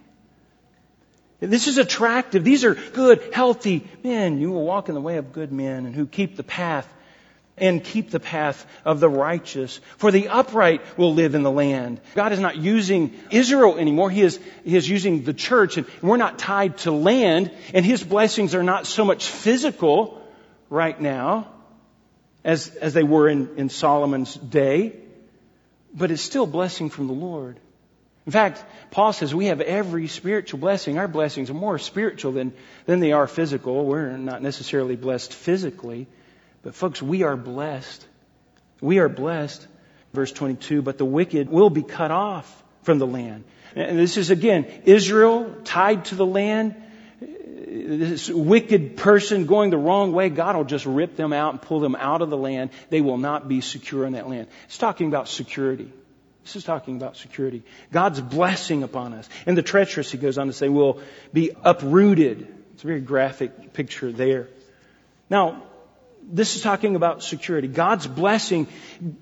This 1.41 1.67
is 1.67 1.77
attractive. 1.77 2.45
These 2.45 2.63
are 2.63 2.75
good, 2.75 3.21
healthy 3.33 3.85
men. 4.05 4.39
You 4.39 4.51
will 4.51 4.63
walk 4.63 4.87
in 4.87 4.95
the 4.95 5.01
way 5.01 5.17
of 5.17 5.33
good 5.33 5.51
men 5.51 5.85
and 5.85 5.93
who 5.93 6.05
keep 6.05 6.37
the 6.37 6.43
path 6.43 6.87
and 7.62 7.84
keep 7.84 8.10
the 8.10 8.19
path 8.19 8.65
of 8.84 9.00
the 9.00 9.08
righteous. 9.08 9.80
For 9.97 10.12
the 10.12 10.30
upright 10.30 10.82
will 10.97 11.13
live 11.13 11.36
in 11.36 11.43
the 11.43 11.52
land. 11.52 12.02
God 12.15 12.34
is 12.34 12.39
not 12.39 12.58
using 12.58 13.13
Israel 13.30 13.78
anymore. 13.78 14.10
He 14.10 14.24
is, 14.24 14.39
he 14.65 14.76
is 14.76 14.89
using 14.89 15.24
the 15.24 15.34
church 15.34 15.78
and 15.78 15.86
we're 16.02 16.17
not 16.17 16.39
tied 16.39 16.80
to 16.80 16.91
land 16.91 17.52
and 17.74 17.86
His 17.86 18.04
blessings 18.04 18.56
are 18.56 18.63
not 18.63 18.88
so 18.88 19.06
much 19.06 19.28
physical 19.28 20.21
right 20.69 21.00
now 21.00 21.52
as, 22.43 22.76
as 22.76 22.93
they 22.93 23.04
were 23.04 23.30
in, 23.30 23.58
in 23.58 23.69
Solomon's 23.69 24.34
day, 24.34 24.95
but 25.93 26.10
it's 26.10 26.24
still 26.24 26.47
blessing 26.47 26.89
from 26.89 27.06
the 27.08 27.13
Lord. 27.13 27.60
In 28.26 28.32
fact, 28.32 28.63
Paul 28.91 29.13
says 29.13 29.34
we 29.34 29.47
have 29.47 29.62
every 29.62 30.08
spiritual 30.08 30.60
blessing. 30.60 30.97
Our 30.97 31.08
blessings 31.08 31.50
are 31.50 31.56
more 31.56 31.78
spiritual 31.80 32.32
than, 32.32 32.54
than 32.86 33.00
they 33.00 33.12
are 33.12 33.28
physical. 33.28 33.86
We're 33.86 34.17
not 34.17 34.41
necessarily 34.41 34.95
blessed 34.95 35.34
physically. 35.34 36.08
But 36.63 36.76
folks, 36.76 37.02
we 37.02 37.24
are 37.24 37.36
blessed. 37.36 38.06
We 38.82 39.00
are 39.00 39.10
blessed. 39.10 39.67
Verse 40.13 40.32
22, 40.32 40.82
but 40.82 40.97
the 40.97 41.06
wicked 41.06 41.50
will 41.50 41.69
be 41.69 41.84
cut 41.84 42.12
off 42.12 42.63
from 42.84 43.00
the 43.00 43.08
land. 43.08 43.45
And 43.76 43.97
this 43.97 44.17
is 44.17 44.30
again, 44.30 44.65
Israel 44.86 45.56
tied 45.63 46.06
to 46.06 46.15
the 46.15 46.26
land. 46.26 46.76
This 47.21 48.30
wicked 48.30 48.97
person 48.97 49.45
going 49.45 49.69
the 49.69 49.78
wrong 49.78 50.12
way, 50.12 50.28
God 50.28 50.58
will 50.58 50.65
just 50.65 50.86
rip 50.86 51.15
them 51.15 51.32
out 51.32 51.54
and 51.54 51.62
pull 51.62 51.80
them 51.80 51.95
out 51.95 52.21
of 52.21 52.30
the 52.30 52.38
land. 52.38 52.71
They 52.89 53.00
will 53.00 53.17
not 53.17 53.47
be 53.47 53.62
secure 53.62 54.06
in 54.06 54.13
that 54.13 54.28
land. 54.28 54.47
It's 54.65 54.78
talking 54.78 55.08
about 55.08 55.30
security. 55.30 55.89
This 56.43 56.58
is 56.58 56.63
talking 56.65 56.97
about 56.97 57.15
security. 57.15 57.63
God's 57.93 58.19
blessing 58.19 58.84
upon 58.84 59.13
us. 59.13 59.30
And 59.45 59.58
the 59.58 59.62
treacherous, 59.62 60.12
he 60.12 60.17
goes 60.17 60.38
on 60.38 60.47
to 60.47 60.54
say, 60.54 60.67
will 60.67 61.00
be 61.32 61.52
uprooted. 61.63 62.54
It's 62.74 62.84
a 62.84 62.88
very 62.88 63.00
graphic 63.00 63.71
picture 63.71 64.12
there. 64.12 64.50
Now, 65.30 65.63
this 66.23 66.55
is 66.55 66.62
talking 66.62 66.95
about 66.95 67.23
security. 67.23 67.67
God's 67.67 68.07
blessing 68.07 68.67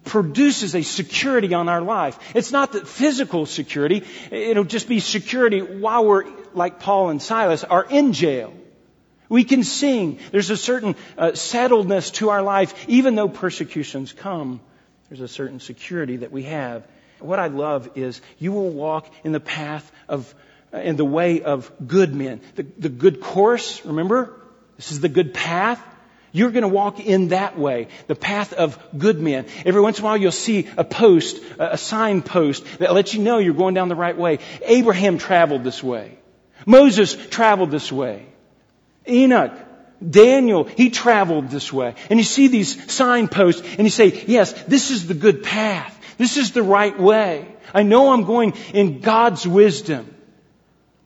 produces 0.06 0.76
a 0.76 0.84
security 0.84 1.54
on 1.54 1.70
our 1.70 1.82
life. 1.82 2.20
It's 2.36 2.52
not 2.52 2.74
that 2.74 2.88
physical 2.88 3.46
security. 3.46 4.04
It'll 4.32 4.64
just 4.64 4.88
be 4.88 5.00
security 5.00 5.62
while 5.62 6.06
we're, 6.06 6.26
like 6.54 6.80
Paul 6.80 7.10
and 7.10 7.22
Silas, 7.22 7.64
are 7.64 7.86
in 7.90 8.14
jail. 8.14 8.54
We 9.30 9.44
can 9.44 9.64
sing. 9.64 10.20
There's 10.32 10.50
a 10.50 10.58
certain 10.58 10.96
uh, 11.18 11.32
settledness 11.32 12.14
to 12.16 12.30
our 12.30 12.42
life, 12.42 12.88
even 12.88 13.16
though 13.16 13.30
persecutions 13.30 14.12
come. 14.12 14.60
There's 15.10 15.22
a 15.22 15.28
certain 15.28 15.60
security 15.60 16.18
that 16.18 16.32
we 16.32 16.44
have. 16.44 16.88
What 17.20 17.40
I 17.40 17.48
love 17.48 17.92
is 17.96 18.22
you 18.38 18.52
will 18.52 18.70
walk 18.70 19.12
in 19.24 19.32
the 19.32 19.40
path 19.40 19.92
of, 20.08 20.34
uh, 20.74 20.80
in 20.80 20.96
the 20.96 21.06
way 21.06 21.42
of 21.42 21.72
good 21.86 22.14
men. 22.14 22.42
The, 22.56 22.64
the 22.78 22.90
good 22.90 23.22
course, 23.22 23.86
remember? 23.86 24.34
This 24.78 24.92
is 24.92 25.00
the 25.00 25.10
good 25.10 25.34
path. 25.34 25.84
You're 26.32 26.52
going 26.52 26.64
to 26.64 26.68
walk 26.68 27.00
in 27.00 27.30
that 27.30 27.58
way, 27.58 27.88
the 28.08 28.16
path 28.16 28.54
of 28.54 28.78
good 28.98 29.20
men. 29.20 29.46
Every 29.66 29.82
once 29.82 30.00
in 30.00 30.04
a 30.04 30.06
while 30.06 30.18
you'll 30.18 30.32
see 30.32 30.68
a 30.78 30.84
post, 30.84 31.42
a 31.58 31.78
signpost 31.78 32.64
that 32.80 32.94
lets 32.94 33.14
you 33.14 33.22
know 33.22 33.40
you're 33.40 33.54
going 33.54 33.74
down 33.74 33.90
the 33.90 33.96
right 33.96 34.18
way. 34.18 34.40
Abraham 34.64 35.18
traveled 35.18 35.64
this 35.64 35.84
way. 35.84 36.18
Moses 36.66 37.16
traveled 37.30 37.72
this 37.72 37.92
way. 37.92 38.26
Enoch, 39.08 39.54
Daniel, 40.08 40.66
he 40.66 40.90
traveled 40.90 41.50
this 41.50 41.74
way. 41.74 41.96
And 42.10 42.20
you 42.20 42.24
see 42.24 42.48
these 42.48 42.92
signposts 42.92 43.62
and 43.62 43.82
you 43.82 43.90
say, 43.90 44.24
yes, 44.28 44.54
this 44.64 44.92
is 44.92 45.08
the 45.08 45.14
good 45.14 45.44
path. 45.44 45.96
This 46.18 46.38
is 46.38 46.52
the 46.52 46.64
right 46.64 46.98
way. 47.00 47.48
I 47.74 47.84
know 47.84 48.12
I'm 48.12 48.24
going 48.24 48.54
in 48.74 49.00
God's 49.00 49.48
wisdom. 49.48 50.14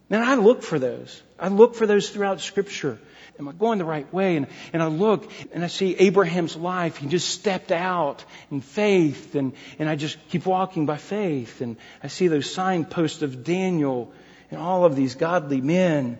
And 0.09 0.23
I 0.23 0.35
look 0.35 0.63
for 0.63 0.79
those. 0.79 1.21
I 1.39 1.47
look 1.47 1.75
for 1.75 1.87
those 1.87 2.09
throughout 2.09 2.41
scripture. 2.41 2.99
Am 3.39 3.47
I 3.47 3.51
going 3.51 3.79
the 3.79 3.85
right 3.85 4.11
way? 4.13 4.35
And, 4.37 4.47
and 4.73 4.83
I 4.83 4.87
look 4.87 5.31
and 5.53 5.63
I 5.63 5.67
see 5.67 5.95
Abraham's 5.95 6.55
life. 6.55 6.97
He 6.97 7.07
just 7.07 7.29
stepped 7.29 7.71
out 7.71 8.23
in 8.51 8.61
faith 8.61 9.35
and, 9.35 9.53
and 9.79 9.89
I 9.89 9.95
just 9.95 10.17
keep 10.29 10.45
walking 10.45 10.85
by 10.85 10.97
faith. 10.97 11.61
And 11.61 11.77
I 12.03 12.07
see 12.07 12.27
those 12.27 12.51
signposts 12.51 13.21
of 13.21 13.43
Daniel 13.43 14.13
and 14.51 14.59
all 14.59 14.85
of 14.85 14.95
these 14.95 15.15
godly 15.15 15.61
men. 15.61 16.19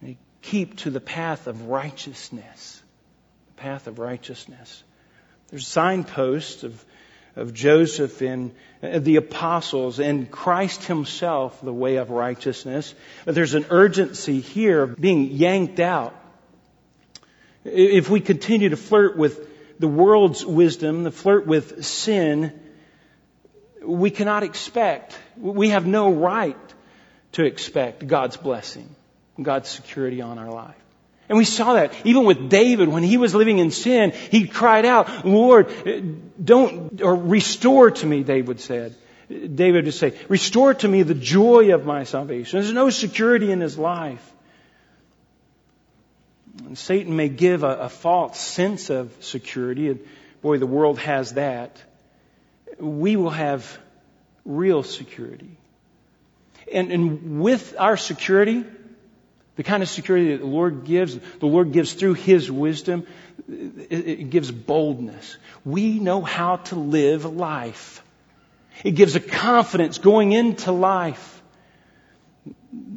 They 0.00 0.16
keep 0.42 0.76
to 0.78 0.90
the 0.90 1.00
path 1.00 1.48
of 1.48 1.68
righteousness. 1.68 2.82
The 3.56 3.62
path 3.62 3.88
of 3.88 3.98
righteousness. 3.98 4.84
There's 5.48 5.66
signposts 5.66 6.62
of 6.62 6.84
of 7.36 7.52
Joseph 7.52 8.22
and 8.22 8.54
uh, 8.82 8.98
the 8.98 9.16
apostles 9.16 10.00
and 10.00 10.30
Christ 10.30 10.84
himself, 10.84 11.60
the 11.60 11.72
way 11.72 11.96
of 11.96 12.10
righteousness. 12.10 12.94
But 13.24 13.34
there's 13.34 13.54
an 13.54 13.66
urgency 13.70 14.40
here 14.40 14.82
of 14.82 15.00
being 15.00 15.30
yanked 15.30 15.78
out. 15.78 16.14
If 17.64 18.08
we 18.08 18.20
continue 18.20 18.70
to 18.70 18.76
flirt 18.76 19.16
with 19.16 19.46
the 19.78 19.88
world's 19.88 20.44
wisdom, 20.44 21.04
the 21.04 21.10
flirt 21.10 21.46
with 21.46 21.84
sin, 21.84 22.58
we 23.82 24.10
cannot 24.10 24.42
expect, 24.42 25.18
we 25.36 25.70
have 25.70 25.86
no 25.86 26.10
right 26.10 26.56
to 27.32 27.44
expect 27.44 28.06
God's 28.06 28.36
blessing, 28.36 28.88
God's 29.40 29.68
security 29.68 30.22
on 30.22 30.38
our 30.38 30.50
life. 30.50 30.85
And 31.28 31.38
we 31.38 31.44
saw 31.44 31.74
that 31.74 31.92
even 32.04 32.24
with 32.24 32.48
David 32.48 32.88
when 32.88 33.02
he 33.02 33.16
was 33.16 33.34
living 33.34 33.58
in 33.58 33.70
sin, 33.70 34.12
he 34.30 34.46
cried 34.46 34.84
out, 34.84 35.26
Lord, 35.26 35.70
don't, 36.42 37.02
or 37.02 37.16
restore 37.16 37.90
to 37.90 38.06
me, 38.06 38.22
David 38.22 38.60
said. 38.60 38.94
David 39.28 39.86
would 39.86 39.94
say, 39.94 40.14
restore 40.28 40.74
to 40.74 40.86
me 40.86 41.02
the 41.02 41.14
joy 41.14 41.74
of 41.74 41.84
my 41.84 42.04
salvation. 42.04 42.60
There's 42.60 42.72
no 42.72 42.90
security 42.90 43.50
in 43.50 43.60
his 43.60 43.76
life. 43.76 44.32
And 46.64 46.78
Satan 46.78 47.16
may 47.16 47.28
give 47.28 47.64
a, 47.64 47.76
a 47.76 47.88
false 47.88 48.38
sense 48.38 48.88
of 48.88 49.12
security. 49.20 49.88
And 49.88 50.00
boy, 50.42 50.58
the 50.58 50.66
world 50.66 51.00
has 51.00 51.34
that. 51.34 51.82
We 52.78 53.16
will 53.16 53.30
have 53.30 53.78
real 54.44 54.84
security. 54.84 55.50
And, 56.72 56.92
and 56.92 57.40
with 57.40 57.74
our 57.78 57.96
security, 57.96 58.64
the 59.56 59.62
kind 59.62 59.82
of 59.82 59.88
security 59.88 60.32
that 60.32 60.40
the 60.40 60.46
Lord 60.46 60.84
gives, 60.84 61.18
the 61.18 61.46
Lord 61.46 61.72
gives 61.72 61.94
through 61.94 62.14
His 62.14 62.50
wisdom, 62.50 63.06
it, 63.48 64.30
gives 64.30 64.50
boldness. 64.50 65.36
We 65.64 65.98
know 65.98 66.20
how 66.20 66.56
to 66.56 66.76
live 66.76 67.24
life. 67.24 68.02
It 68.84 68.92
gives 68.92 69.16
a 69.16 69.20
confidence 69.20 69.98
going 69.98 70.32
into 70.32 70.72
life. 70.72 71.42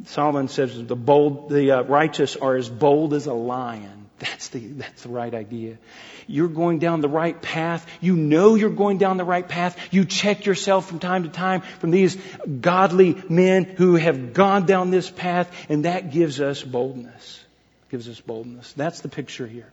Solomon 0.04 0.48
says 0.48 0.86
the 0.86 0.96
bold, 0.96 1.48
the 1.48 1.72
uh, 1.72 1.82
righteous 1.82 2.36
are 2.36 2.56
as 2.56 2.68
bold 2.68 3.14
as 3.14 3.26
a 3.26 3.34
lion. 3.34 3.99
That's 4.20 4.48
the, 4.48 4.60
that's 4.60 5.02
the 5.02 5.08
right 5.08 5.34
idea. 5.34 5.78
You're 6.26 6.48
going 6.48 6.78
down 6.78 7.00
the 7.00 7.08
right 7.08 7.40
path. 7.40 7.86
You 8.00 8.14
know 8.14 8.54
you're 8.54 8.68
going 8.68 8.98
down 8.98 9.16
the 9.16 9.24
right 9.24 9.48
path. 9.48 9.78
You 9.90 10.04
check 10.04 10.44
yourself 10.44 10.88
from 10.88 10.98
time 10.98 11.22
to 11.22 11.30
time 11.30 11.62
from 11.80 11.90
these 11.90 12.16
godly 12.60 13.20
men 13.30 13.64
who 13.64 13.96
have 13.96 14.34
gone 14.34 14.66
down 14.66 14.90
this 14.90 15.08
path, 15.10 15.50
and 15.70 15.86
that 15.86 16.12
gives 16.12 16.40
us 16.40 16.62
boldness. 16.62 17.42
Gives 17.90 18.08
us 18.08 18.20
boldness. 18.20 18.72
That's 18.74 19.00
the 19.00 19.08
picture 19.08 19.46
here. 19.46 19.72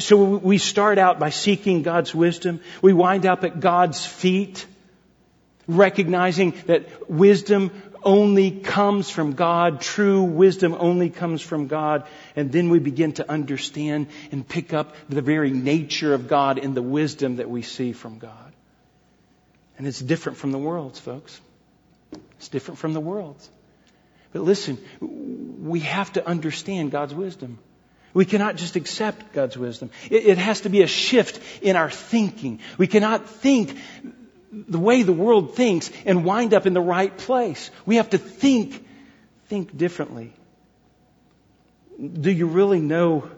So 0.00 0.24
we 0.24 0.56
start 0.56 0.98
out 0.98 1.18
by 1.20 1.30
seeking 1.30 1.82
God's 1.82 2.14
wisdom. 2.14 2.60
We 2.80 2.94
wind 2.94 3.26
up 3.26 3.44
at 3.44 3.60
God's 3.60 4.04
feet, 4.04 4.66
recognizing 5.68 6.52
that 6.66 7.10
wisdom 7.10 7.70
only 8.02 8.50
comes 8.50 9.10
from 9.10 9.32
God. 9.32 9.80
True 9.80 10.22
wisdom 10.22 10.76
only 10.78 11.10
comes 11.10 11.42
from 11.42 11.66
God. 11.66 12.06
And 12.34 12.52
then 12.52 12.70
we 12.70 12.78
begin 12.78 13.12
to 13.14 13.30
understand 13.30 14.08
and 14.30 14.46
pick 14.46 14.72
up 14.72 14.94
the 15.08 15.22
very 15.22 15.50
nature 15.50 16.14
of 16.14 16.28
God 16.28 16.58
in 16.58 16.74
the 16.74 16.82
wisdom 16.82 17.36
that 17.36 17.50
we 17.50 17.62
see 17.62 17.92
from 17.92 18.18
God. 18.18 18.52
And 19.78 19.86
it's 19.86 20.00
different 20.00 20.38
from 20.38 20.52
the 20.52 20.58
world's, 20.58 20.98
folks. 20.98 21.40
It's 22.38 22.48
different 22.48 22.78
from 22.78 22.92
the 22.92 23.00
world's. 23.00 23.50
But 24.32 24.42
listen, 24.42 24.78
we 25.00 25.80
have 25.80 26.12
to 26.14 26.26
understand 26.26 26.90
God's 26.90 27.14
wisdom. 27.14 27.58
We 28.16 28.24
cannot 28.24 28.56
just 28.56 28.76
accept 28.76 29.34
God's 29.34 29.58
wisdom. 29.58 29.90
It, 30.10 30.24
it, 30.24 30.38
has 30.38 30.62
to 30.62 30.70
be 30.70 30.80
a 30.80 30.86
shift 30.86 31.38
in 31.60 31.76
our 31.76 31.90
thinking. 31.90 32.60
We 32.78 32.86
cannot 32.86 33.28
think 33.28 33.78
the 34.52 34.78
way 34.78 35.02
the 35.02 35.12
world 35.12 35.54
thinks 35.54 35.90
and 36.04 36.24
wind 36.24 36.54
up 36.54 36.66
in 36.66 36.74
the 36.74 36.80
right 36.80 37.16
place. 37.16 37.70
We 37.84 37.96
have 37.96 38.10
to 38.10 38.18
think, 38.18 38.86
think 39.46 39.76
differently. 39.76 40.32
Do 41.98 42.30
you 42.30 42.46
really 42.46 42.80
know 42.80 43.30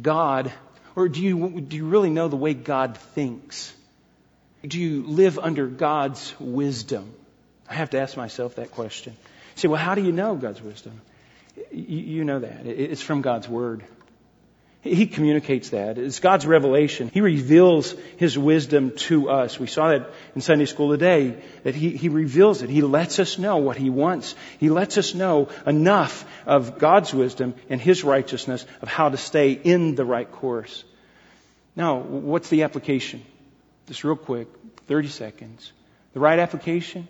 God? 0.00 0.52
Or 0.96 1.08
do 1.08 1.22
you, 1.22 1.60
do 1.60 1.76
you 1.76 1.86
really 1.86 2.10
know 2.10 2.28
the 2.28 2.36
way 2.36 2.54
God 2.54 2.98
thinks? 2.98 3.72
Do 4.66 4.80
you 4.80 5.04
live 5.06 5.38
under 5.38 5.66
God's 5.66 6.34
wisdom? 6.40 7.14
I 7.68 7.74
have 7.74 7.90
to 7.90 8.00
ask 8.00 8.16
myself 8.16 8.56
that 8.56 8.72
question. 8.72 9.12
You 9.22 9.60
say, 9.60 9.68
well, 9.68 9.80
how 9.80 9.94
do 9.94 10.02
you 10.02 10.12
know 10.12 10.34
God's 10.34 10.60
wisdom? 10.60 11.00
You, 11.70 11.98
you 11.98 12.24
know 12.24 12.40
that. 12.40 12.66
It's 12.66 13.02
from 13.02 13.22
God's 13.22 13.48
Word. 13.48 13.84
He 14.80 15.06
communicates 15.06 15.70
that. 15.70 15.98
It's 15.98 16.20
God's 16.20 16.46
revelation. 16.46 17.10
He 17.12 17.20
reveals 17.20 17.94
His 18.16 18.38
wisdom 18.38 18.92
to 19.08 19.28
us. 19.28 19.58
We 19.58 19.66
saw 19.66 19.88
that 19.88 20.10
in 20.36 20.40
Sunday 20.40 20.66
school 20.66 20.90
today, 20.90 21.42
that 21.64 21.74
He, 21.74 21.90
he 21.90 22.08
reveals 22.08 22.62
it. 22.62 22.70
He 22.70 22.82
lets 22.82 23.18
us 23.18 23.38
know 23.38 23.56
what 23.56 23.76
He 23.76 23.90
wants. 23.90 24.36
He 24.58 24.70
lets 24.70 24.96
us 24.96 25.14
know 25.14 25.48
enough 25.66 26.24
of 26.46 26.78
God's 26.78 27.12
wisdom 27.12 27.54
and 27.68 27.80
His 27.80 28.04
righteousness 28.04 28.64
of 28.80 28.88
how 28.88 29.08
to 29.08 29.16
stay 29.16 29.52
in 29.52 29.96
the 29.96 30.04
right 30.04 30.30
course. 30.30 30.84
Now, 31.74 31.98
what's 31.98 32.48
the 32.48 32.62
application? 32.62 33.24
Just 33.88 34.04
real 34.04 34.16
quick, 34.16 34.46
30 34.86 35.08
seconds. 35.08 35.72
The 36.12 36.20
right 36.20 36.38
application? 36.38 37.08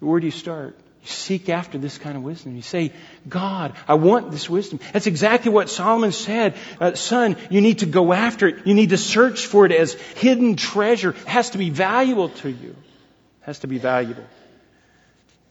Where 0.00 0.18
do 0.18 0.26
you 0.26 0.32
start? 0.32 0.78
Seek 1.06 1.48
after 1.48 1.78
this 1.78 1.98
kind 1.98 2.16
of 2.16 2.22
wisdom. 2.22 2.56
You 2.56 2.62
say, 2.62 2.92
God, 3.28 3.74
I 3.88 3.94
want 3.94 4.30
this 4.30 4.48
wisdom. 4.48 4.80
That's 4.92 5.06
exactly 5.06 5.50
what 5.50 5.70
Solomon 5.70 6.12
said. 6.12 6.54
Uh, 6.80 6.94
son, 6.94 7.36
you 7.50 7.60
need 7.60 7.80
to 7.80 7.86
go 7.86 8.12
after 8.12 8.48
it. 8.48 8.66
You 8.66 8.74
need 8.74 8.90
to 8.90 8.98
search 8.98 9.46
for 9.46 9.66
it 9.66 9.72
as 9.72 9.94
hidden 9.94 10.56
treasure. 10.56 11.10
It 11.10 11.28
has 11.28 11.50
to 11.50 11.58
be 11.58 11.70
valuable 11.70 12.28
to 12.28 12.48
you. 12.48 12.70
It 12.70 13.44
has 13.44 13.60
to 13.60 13.66
be 13.66 13.78
valuable. 13.78 14.24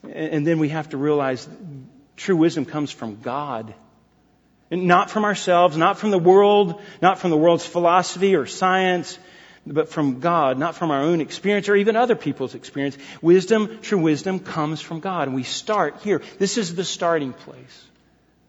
And, 0.03 0.13
and 0.13 0.47
then 0.47 0.59
we 0.59 0.69
have 0.69 0.89
to 0.89 0.97
realize 0.97 1.47
true 2.15 2.37
wisdom 2.37 2.65
comes 2.65 2.91
from 2.91 3.21
God. 3.21 3.73
And 4.71 4.87
not 4.87 5.11
from 5.11 5.25
ourselves, 5.25 5.77
not 5.77 5.99
from 5.99 6.11
the 6.11 6.19
world, 6.19 6.81
not 7.01 7.19
from 7.19 7.29
the 7.29 7.37
world's 7.37 7.65
philosophy 7.65 8.35
or 8.35 8.45
science, 8.45 9.19
but 9.67 9.89
from 9.89 10.19
God, 10.19 10.57
not 10.57 10.75
from 10.75 10.91
our 10.91 11.01
own 11.01 11.21
experience 11.21 11.69
or 11.69 11.75
even 11.75 11.95
other 11.95 12.15
people's 12.15 12.55
experience. 12.55 12.97
Wisdom, 13.21 13.79
true 13.81 13.97
wisdom, 13.97 14.39
comes 14.39 14.81
from 14.81 14.99
God. 14.99 15.27
And 15.27 15.35
we 15.35 15.43
start 15.43 16.01
here. 16.01 16.21
This 16.37 16.57
is 16.57 16.75
the 16.75 16.83
starting 16.83 17.33
place. 17.33 17.85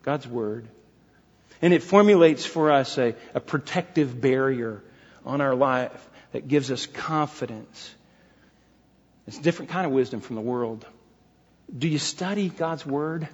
God's 0.03 0.27
Word. 0.27 0.69
And 1.63 1.73
it 1.73 1.83
formulates 1.83 2.45
for 2.45 2.71
us 2.71 2.99
a, 2.99 3.15
a 3.35 3.41
protective 3.41 4.21
barrier 4.21 4.83
on 5.25 5.41
our 5.41 5.55
life 5.55 6.09
that 6.33 6.49
gives 6.49 6.71
us 6.71 6.87
confidence. 6.87 7.95
It's 9.27 9.39
a 9.39 9.43
different 9.43 9.71
kind 9.71 9.87
of 9.87 9.93
wisdom 9.93 10.21
from 10.21 10.37
the 10.37 10.43
world. 10.43 10.87
Do 11.77 11.89
you 11.89 11.99
study 11.99 12.49
God's 12.51 12.85
Word 12.85 13.27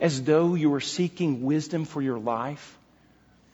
as 0.00 0.22
though 0.22 0.54
you 0.54 0.70
were 0.70 0.80
seeking 0.80 1.42
wisdom 1.42 1.84
for 1.84 2.00
your 2.00 2.18
life? 2.18 2.78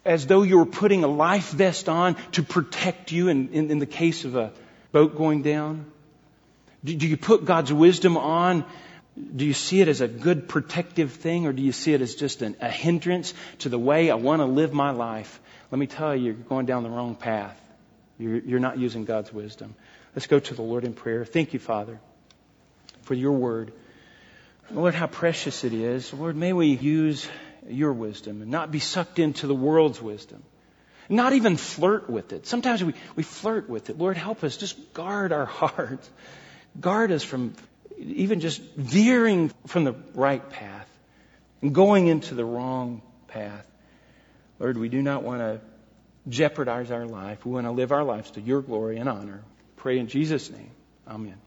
As 0.07 0.27
though 0.27 0.43
you 0.43 0.59
were 0.59 0.67
putting 0.67 1.05
a 1.05 1.09
life 1.09 1.51
vest 1.51 1.89
on 1.89 2.15
to 2.33 2.43
protect 2.43 3.11
you 3.13 3.29
in, 3.29 3.49
in, 3.49 3.71
in 3.73 3.79
the 3.81 3.87
case 3.87 4.25
of 4.25 4.37
a 4.37 4.53
boat 4.93 5.17
going 5.17 5.43
down? 5.43 5.85
Do, 6.85 6.95
do 6.95 7.09
you 7.09 7.17
put 7.17 7.45
God's 7.45 7.73
wisdom 7.73 8.17
on? 8.17 8.65
Do 9.35 9.45
you 9.45 9.53
see 9.53 9.81
it 9.81 9.89
as 9.89 10.01
a 10.01 10.09
good 10.09 10.49
protective 10.49 11.13
thing 11.13 11.47
or 11.47 11.53
do 11.53 11.63
you 11.63 11.73
see 11.73 11.93
it 11.93 12.01
as 12.01 12.15
just 12.15 12.43
an, 12.43 12.57
a 12.61 12.71
hindrance 12.71 13.35
to 13.61 13.69
the 13.69 13.79
way 13.79 14.11
I 14.11 14.15
want 14.15 14.41
to 14.41 14.47
live 14.47 14.73
my 14.73 14.93
life? 14.93 15.41
Let 15.73 15.79
me 15.79 15.89
tell 15.89 16.15
you, 16.15 16.25
you're 16.25 16.35
going 16.35 16.67
down 16.67 16.85
the 16.85 16.91
wrong 16.91 17.17
path. 17.17 17.61
You're, 18.19 18.39
you're 18.39 18.61
not 18.61 18.79
using 18.79 19.05
God's 19.05 19.33
wisdom. 19.33 19.75
Let's 20.15 20.29
go 20.29 20.39
to 20.39 20.55
the 20.55 20.63
Lord 20.63 20.85
in 20.85 20.95
prayer. 20.95 21.25
Thank 21.25 21.53
you, 21.53 21.59
Father, 21.59 21.99
for 23.03 23.15
your 23.15 23.33
word. 23.33 23.73
Lord, 24.71 24.95
how 24.95 25.09
precious 25.09 25.65
it 25.65 25.73
is. 25.73 26.13
Lord, 26.13 26.37
may 26.37 26.53
we 26.53 26.69
use 26.69 27.29
your 27.69 27.93
wisdom 27.93 28.43
and 28.43 28.51
not 28.51 28.71
be 28.71 28.79
sucked 28.79 29.19
into 29.19 29.47
the 29.47 29.55
world's 29.55 30.01
wisdom. 30.01 30.43
Not 31.09 31.33
even 31.35 31.57
flirt 31.57 32.11
with 32.11 32.33
it. 32.33 32.47
Sometimes 32.47 32.83
we, 32.83 32.95
we 33.15 33.23
flirt 33.23 33.69
with 33.69 33.91
it. 33.91 33.99
Lord, 33.99 34.17
help 34.17 34.43
us. 34.43 34.57
Just 34.57 34.93
guard 34.93 35.33
our 35.33 35.47
hearts. 35.61 36.11
Guard 36.81 37.13
us 37.13 37.23
from 37.23 37.55
even 37.99 38.41
just 38.41 38.61
veering 38.77 39.53
from 39.67 39.85
the 39.85 39.95
right 40.15 40.49
path 40.51 40.89
and 41.63 41.75
going 41.75 42.09
into 42.09 42.35
the 42.35 42.45
wrong 42.45 43.03
path. 43.29 43.67
Lord, 44.59 44.77
we 44.77 44.89
do 44.89 45.01
not 45.01 45.23
want 45.23 45.41
to 45.41 45.61
jeopardize 46.29 46.91
our 46.91 47.07
life. 47.07 47.45
We 47.47 47.53
want 47.53 47.67
to 47.67 47.73
live 47.73 47.93
our 47.93 48.05
lives 48.05 48.33
to 48.33 48.41
your 48.41 48.63
glory 48.63 48.99
and 48.99 49.09
honor. 49.09 49.43
Pray 49.77 49.99
in 49.99 50.09
Jesus' 50.09 50.51
name. 50.51 50.71
Amen. 51.07 51.39